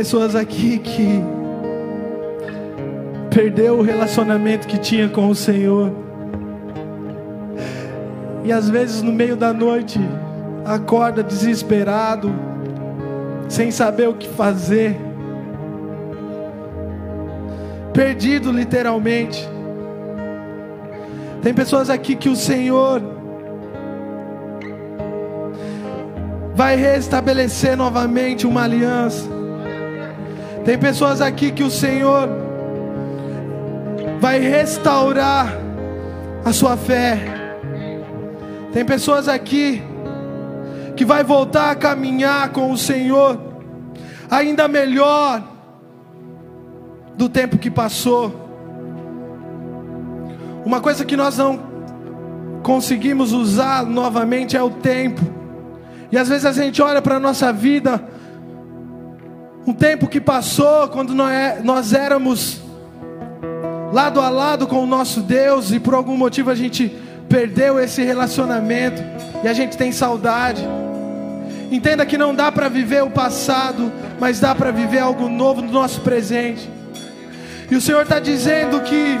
[0.00, 1.22] Pessoas aqui que
[3.28, 5.92] perdeu o relacionamento que tinha com o Senhor.
[8.42, 10.00] E às vezes no meio da noite
[10.64, 12.32] acorda desesperado,
[13.46, 14.96] sem saber o que fazer.
[17.92, 19.46] Perdido literalmente.
[21.42, 23.02] Tem pessoas aqui que o Senhor
[26.54, 29.39] vai restabelecer novamente uma aliança.
[30.64, 32.28] Tem pessoas aqui que o Senhor
[34.20, 35.52] vai restaurar
[36.44, 37.18] a sua fé.
[38.72, 39.82] Tem pessoas aqui
[40.96, 43.40] que vai voltar a caminhar com o Senhor
[44.30, 45.42] ainda melhor
[47.16, 48.48] do tempo que passou.
[50.64, 51.58] Uma coisa que nós não
[52.62, 55.20] conseguimos usar novamente é o tempo.
[56.12, 58.02] E às vezes a gente olha para a nossa vida,
[59.66, 62.60] um tempo que passou, quando nós éramos
[63.92, 66.96] lado a lado com o nosso Deus, e por algum motivo a gente
[67.28, 69.02] perdeu esse relacionamento,
[69.44, 70.66] e a gente tem saudade.
[71.70, 75.70] Entenda que não dá para viver o passado, mas dá para viver algo novo no
[75.70, 76.68] nosso presente.
[77.70, 79.16] E o Senhor está dizendo que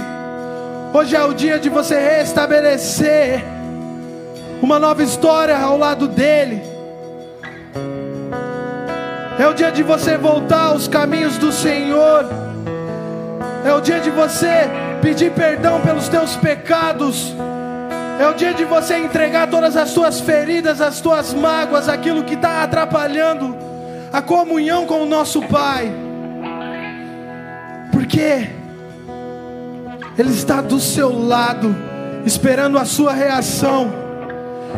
[0.92, 3.44] hoje é o dia de você restabelecer
[4.60, 6.69] uma nova história ao lado dele.
[9.40, 12.26] É o dia de você voltar aos caminhos do Senhor.
[13.64, 14.68] É o dia de você
[15.00, 17.34] pedir perdão pelos teus pecados.
[18.20, 22.34] É o dia de você entregar todas as suas feridas, as suas mágoas, aquilo que
[22.34, 23.56] está atrapalhando
[24.12, 25.90] a comunhão com o nosso Pai.
[27.90, 28.46] Porque
[30.18, 31.74] Ele está do seu lado,
[32.26, 33.90] esperando a sua reação,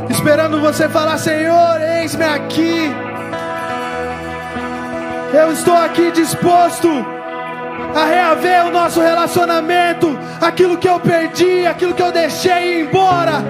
[0.08, 3.11] esperando você falar: Senhor, eis-me aqui.
[5.32, 6.88] Eu estou aqui disposto
[7.94, 13.42] a reaver o nosso relacionamento, aquilo que eu perdi, aquilo que eu deixei ir embora.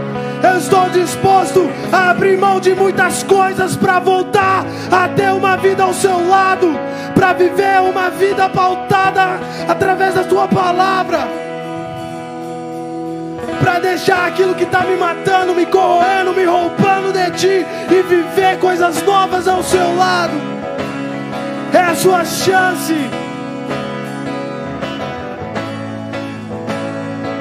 [0.45, 5.83] Eu estou disposto a abrir mão de muitas coisas para voltar a ter uma vida
[5.83, 6.69] ao seu lado,
[7.17, 11.19] para viver uma vida pautada através da tua palavra.
[13.61, 18.59] Para deixar aquilo que está me matando, me corroendo, me roubando de ti e viver
[18.61, 20.52] coisas novas ao seu lado.
[21.73, 22.95] É a sua chance.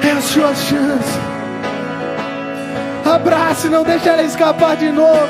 [0.02, 1.18] É a sua chance.
[3.04, 5.28] Abrace, não deixe ela escapar de novo.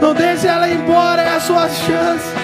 [0.00, 2.43] Não deixe ela ir embora, é a sua chance.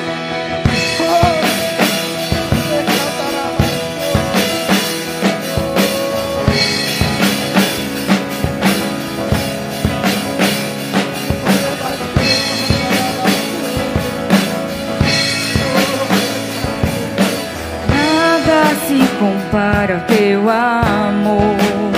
[19.21, 21.91] Compara ao teu amor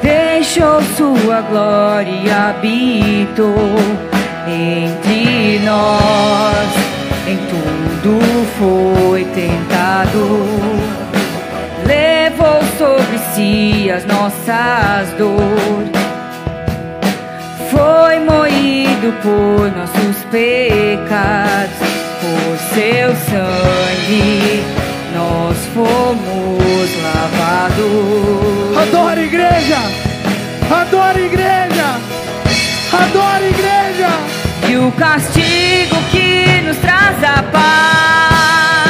[0.00, 3.76] deixou sua glória habitou
[4.46, 6.70] entre nós.
[7.26, 8.18] Em tudo
[8.58, 10.40] foi tentado,
[11.84, 15.90] levou sobre si as nossas dores.
[17.70, 21.76] Foi moído por nossos pecados,
[22.20, 24.79] por seu sangue
[25.20, 28.76] nós fomos lavados.
[28.82, 29.78] Adora igreja!
[30.70, 31.98] Adora igreja!
[32.92, 34.08] Adora igreja!
[34.68, 38.89] E o castigo que nos traz a paz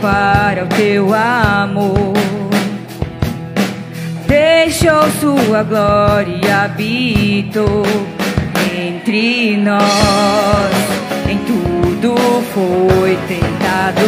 [0.00, 2.14] compara ao teu amor.
[4.26, 7.82] Deixou sua glória habitou
[8.78, 9.80] entre nós.
[11.28, 12.16] Em tudo
[12.54, 14.00] foi tentado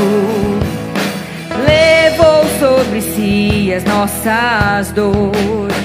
[1.66, 5.76] levou sobre si as nossas dores.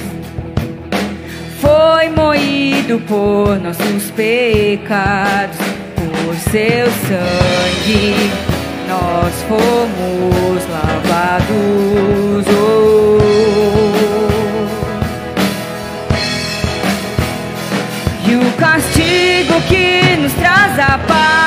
[1.60, 5.58] Foi moído por nossos pecados,
[5.96, 8.47] por seu sangue
[8.88, 12.46] nós fomos lavados.
[12.50, 13.18] Oh.
[18.30, 21.47] E o castigo que nos traz a paz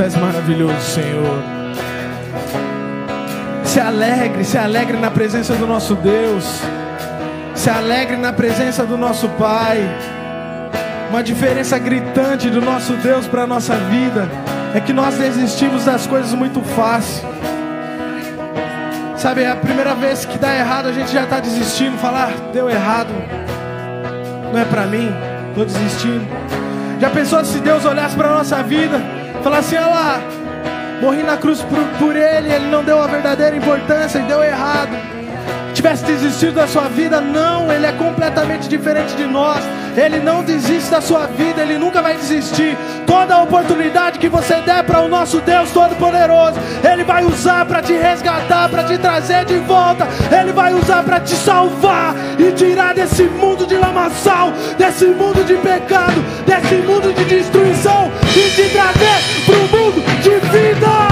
[0.00, 1.42] Tu és maravilhoso, Senhor.
[3.64, 6.62] Se alegre, se alegre na presença do nosso Deus.
[7.54, 9.78] Se alegre na presença do nosso Pai.
[11.10, 14.26] Uma diferença gritante do nosso Deus para a nossa vida
[14.74, 17.28] é que nós desistimos das coisas muito fácil.
[19.18, 21.98] Sabe, é a primeira vez que dá errado, a gente já está desistindo.
[21.98, 23.12] Falar, deu errado,
[24.50, 25.14] não é para mim,
[25.50, 26.26] estou desistindo.
[26.98, 30.20] Já pensou se Deus olhasse para a nossa vida, falasse, olha lá,
[31.00, 35.19] morri na cruz por, por Ele, Ele não deu a verdadeira importância e deu errado.
[35.80, 39.64] Tivesse desistido da sua vida, não, Ele é completamente diferente de nós.
[39.96, 42.76] Ele não desiste da sua vida, Ele nunca vai desistir.
[43.06, 47.94] Toda oportunidade que você der para o nosso Deus Todo-Poderoso, Ele vai usar para te
[47.94, 50.06] resgatar, para te trazer de volta.
[50.30, 55.54] Ele vai usar para te salvar e tirar desse mundo de lamaçal, desse mundo de
[55.54, 61.09] pecado, desse mundo de destruição e te trazer para o mundo de vida.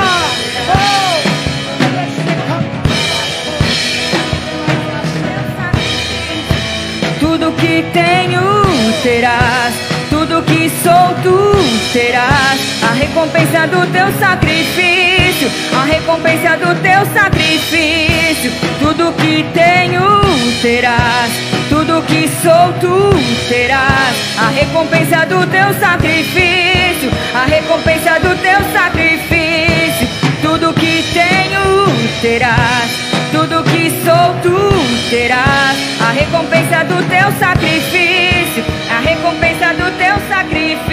[7.48, 8.62] Tudo que tenho
[9.02, 9.72] terás,
[10.10, 11.54] tudo que sou tu
[11.94, 12.60] terás.
[12.82, 18.52] A recompensa do teu sacrifício, a recompensa do teu sacrifício.
[18.78, 20.20] Tudo que tenho
[20.60, 21.32] terás,
[21.70, 23.14] tudo que sou tu
[23.48, 24.14] terás.
[24.36, 30.06] A recompensa do teu sacrifício, a recompensa do teu sacrifício.
[30.42, 31.86] Tudo que tenho
[32.20, 40.16] terás tudo que sou tu terás a recompensa do teu sacrifício, a recompensa do teu
[40.26, 40.87] sacrifício.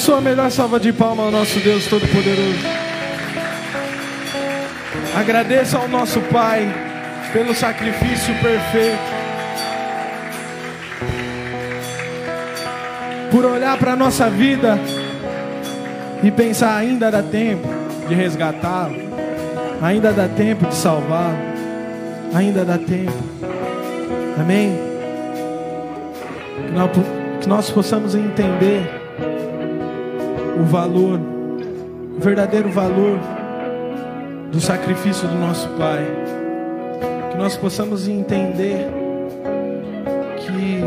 [0.00, 2.58] Sua melhor salva de palma ao nosso Deus Todo-Poderoso.
[5.14, 6.66] Agradeça ao nosso Pai
[7.34, 9.20] pelo sacrifício perfeito.
[13.30, 14.78] Por olhar para a nossa vida
[16.22, 17.68] e pensar: ainda dá tempo
[18.08, 18.96] de resgatá-lo,
[19.82, 21.38] ainda dá tempo de salvá-lo,
[22.34, 23.12] ainda dá tempo.
[24.40, 24.90] Amém?
[27.40, 28.99] que nós possamos entender
[30.60, 31.18] o valor,
[32.16, 33.18] o verdadeiro valor
[34.52, 36.06] do sacrifício do nosso Pai.
[37.30, 38.86] Que nós possamos entender
[40.36, 40.80] que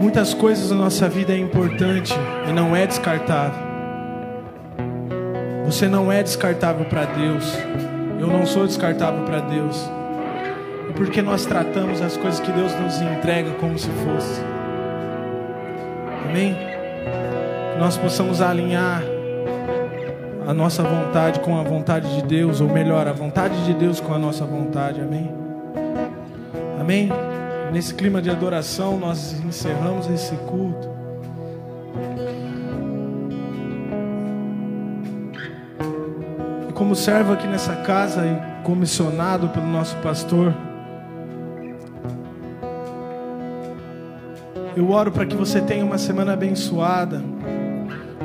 [0.00, 2.14] muitas coisas na nossa vida é importante
[2.48, 3.64] e não é descartável.
[5.64, 7.58] Você não é descartável para Deus.
[8.20, 9.90] Eu não sou descartável para Deus.
[10.88, 14.40] E porque nós tratamos as coisas que Deus nos entrega como se fosse.
[16.28, 16.74] Amém?
[17.78, 19.02] Nós possamos alinhar
[20.46, 24.12] a nossa vontade com a vontade de Deus, ou melhor, a vontade de Deus com
[24.12, 25.00] a nossa vontade.
[25.00, 25.30] Amém?
[26.80, 27.10] Amém?
[27.72, 30.88] Nesse clima de adoração, nós encerramos esse culto.
[36.68, 40.54] E como servo aqui nessa casa e comissionado pelo nosso pastor,
[44.76, 47.22] Eu oro para que você tenha uma semana abençoada,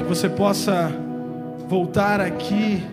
[0.09, 0.91] você possa
[1.67, 2.83] voltar aqui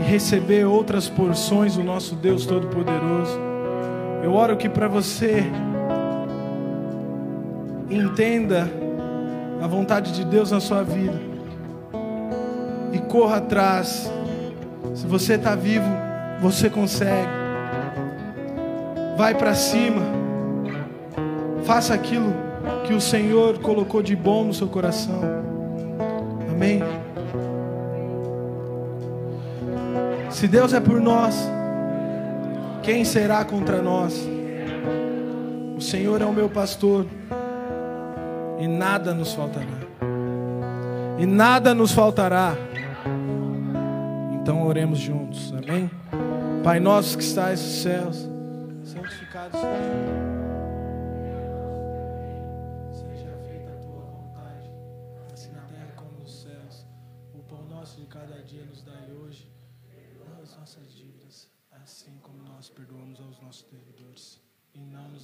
[0.00, 3.38] e receber outras porções do nosso Deus Todo-Poderoso.
[4.22, 5.44] Eu oro que para você
[7.90, 8.66] entenda
[9.60, 11.20] a vontade de Deus na sua vida
[12.94, 14.10] e corra atrás.
[14.94, 15.84] Se você está vivo,
[16.40, 17.28] você consegue.
[19.18, 20.00] Vai para cima.
[21.64, 22.32] Faça aquilo
[22.86, 25.49] que o Senhor colocou de bom no seu coração.
[26.60, 26.82] Amém.
[30.30, 31.34] Se Deus é por nós,
[32.82, 34.28] quem será contra nós?
[35.74, 37.06] O Senhor é o meu pastor
[38.58, 39.66] e nada nos faltará.
[41.18, 42.54] E nada nos faltará.
[44.34, 45.54] Então oremos juntos.
[45.56, 45.90] Amém.
[46.62, 48.28] Pai nosso que estás nos céus,
[48.84, 50.29] santificado seja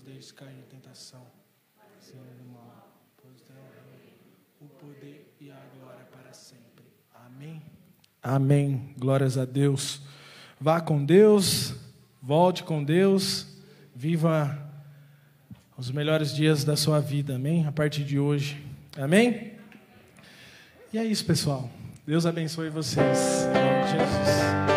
[0.01, 1.27] deixes cair em tentação,
[2.01, 3.56] Senhor do mal, pois teu
[4.60, 6.85] o poder e a glória para sempre.
[7.14, 7.62] Amém.
[8.23, 8.94] Amém.
[8.98, 10.02] Glórias a Deus.
[10.60, 11.74] Vá com Deus,
[12.23, 13.47] volte com Deus,
[13.94, 14.66] viva
[15.77, 17.66] os melhores dias da sua vida, amém?
[17.66, 18.64] A partir de hoje,
[18.97, 19.52] amém?
[20.93, 21.68] E é isso, pessoal.
[22.06, 23.43] Deus abençoe vocês.
[23.43, 24.76] Em nome de Jesus.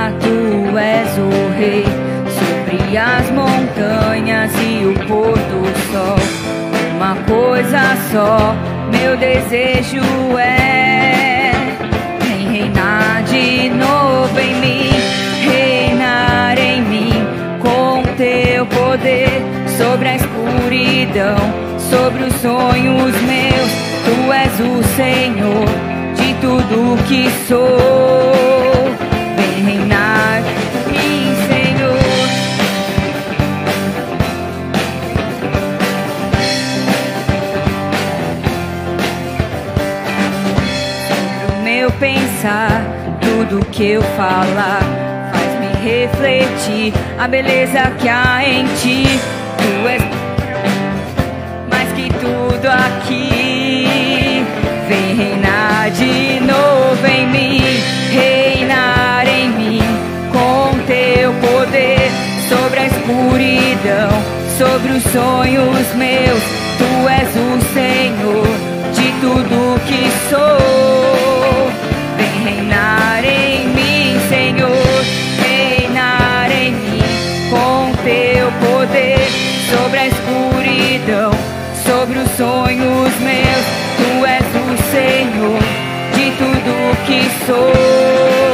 [0.00, 1.84] Terra tu és o rei,
[2.38, 6.16] sobre as montanhas e o pôr do sol.
[6.96, 8.54] Uma coisa só,
[8.90, 11.52] meu desejo é
[12.24, 14.90] em reinar de novo em mim,
[15.44, 17.12] reinar em mim
[17.60, 19.42] com teu poder
[19.76, 21.36] sobre a escuridão,
[21.78, 23.70] sobre os sonhos meus.
[24.04, 25.90] Tu és o Senhor
[26.40, 28.49] tudo que sou.
[42.40, 42.82] Pensar,
[43.20, 44.80] tudo que eu falar
[45.30, 49.04] faz me refletir a beleza que há em ti.
[49.58, 50.02] Tu és
[51.70, 54.44] mais que tudo aqui.
[54.88, 57.60] Vem reinar de novo em mim,
[58.10, 59.82] reinar em mim
[60.32, 62.10] com teu poder
[62.48, 64.10] sobre a escuridão,
[64.58, 66.42] sobre os sonhos meus.
[66.78, 68.46] Tu és o Senhor
[68.94, 70.99] de tudo que sou.
[82.40, 83.66] Sonhos meus.
[83.98, 85.60] Tu és o Senhor
[86.14, 86.74] de tudo
[87.06, 88.49] que sou.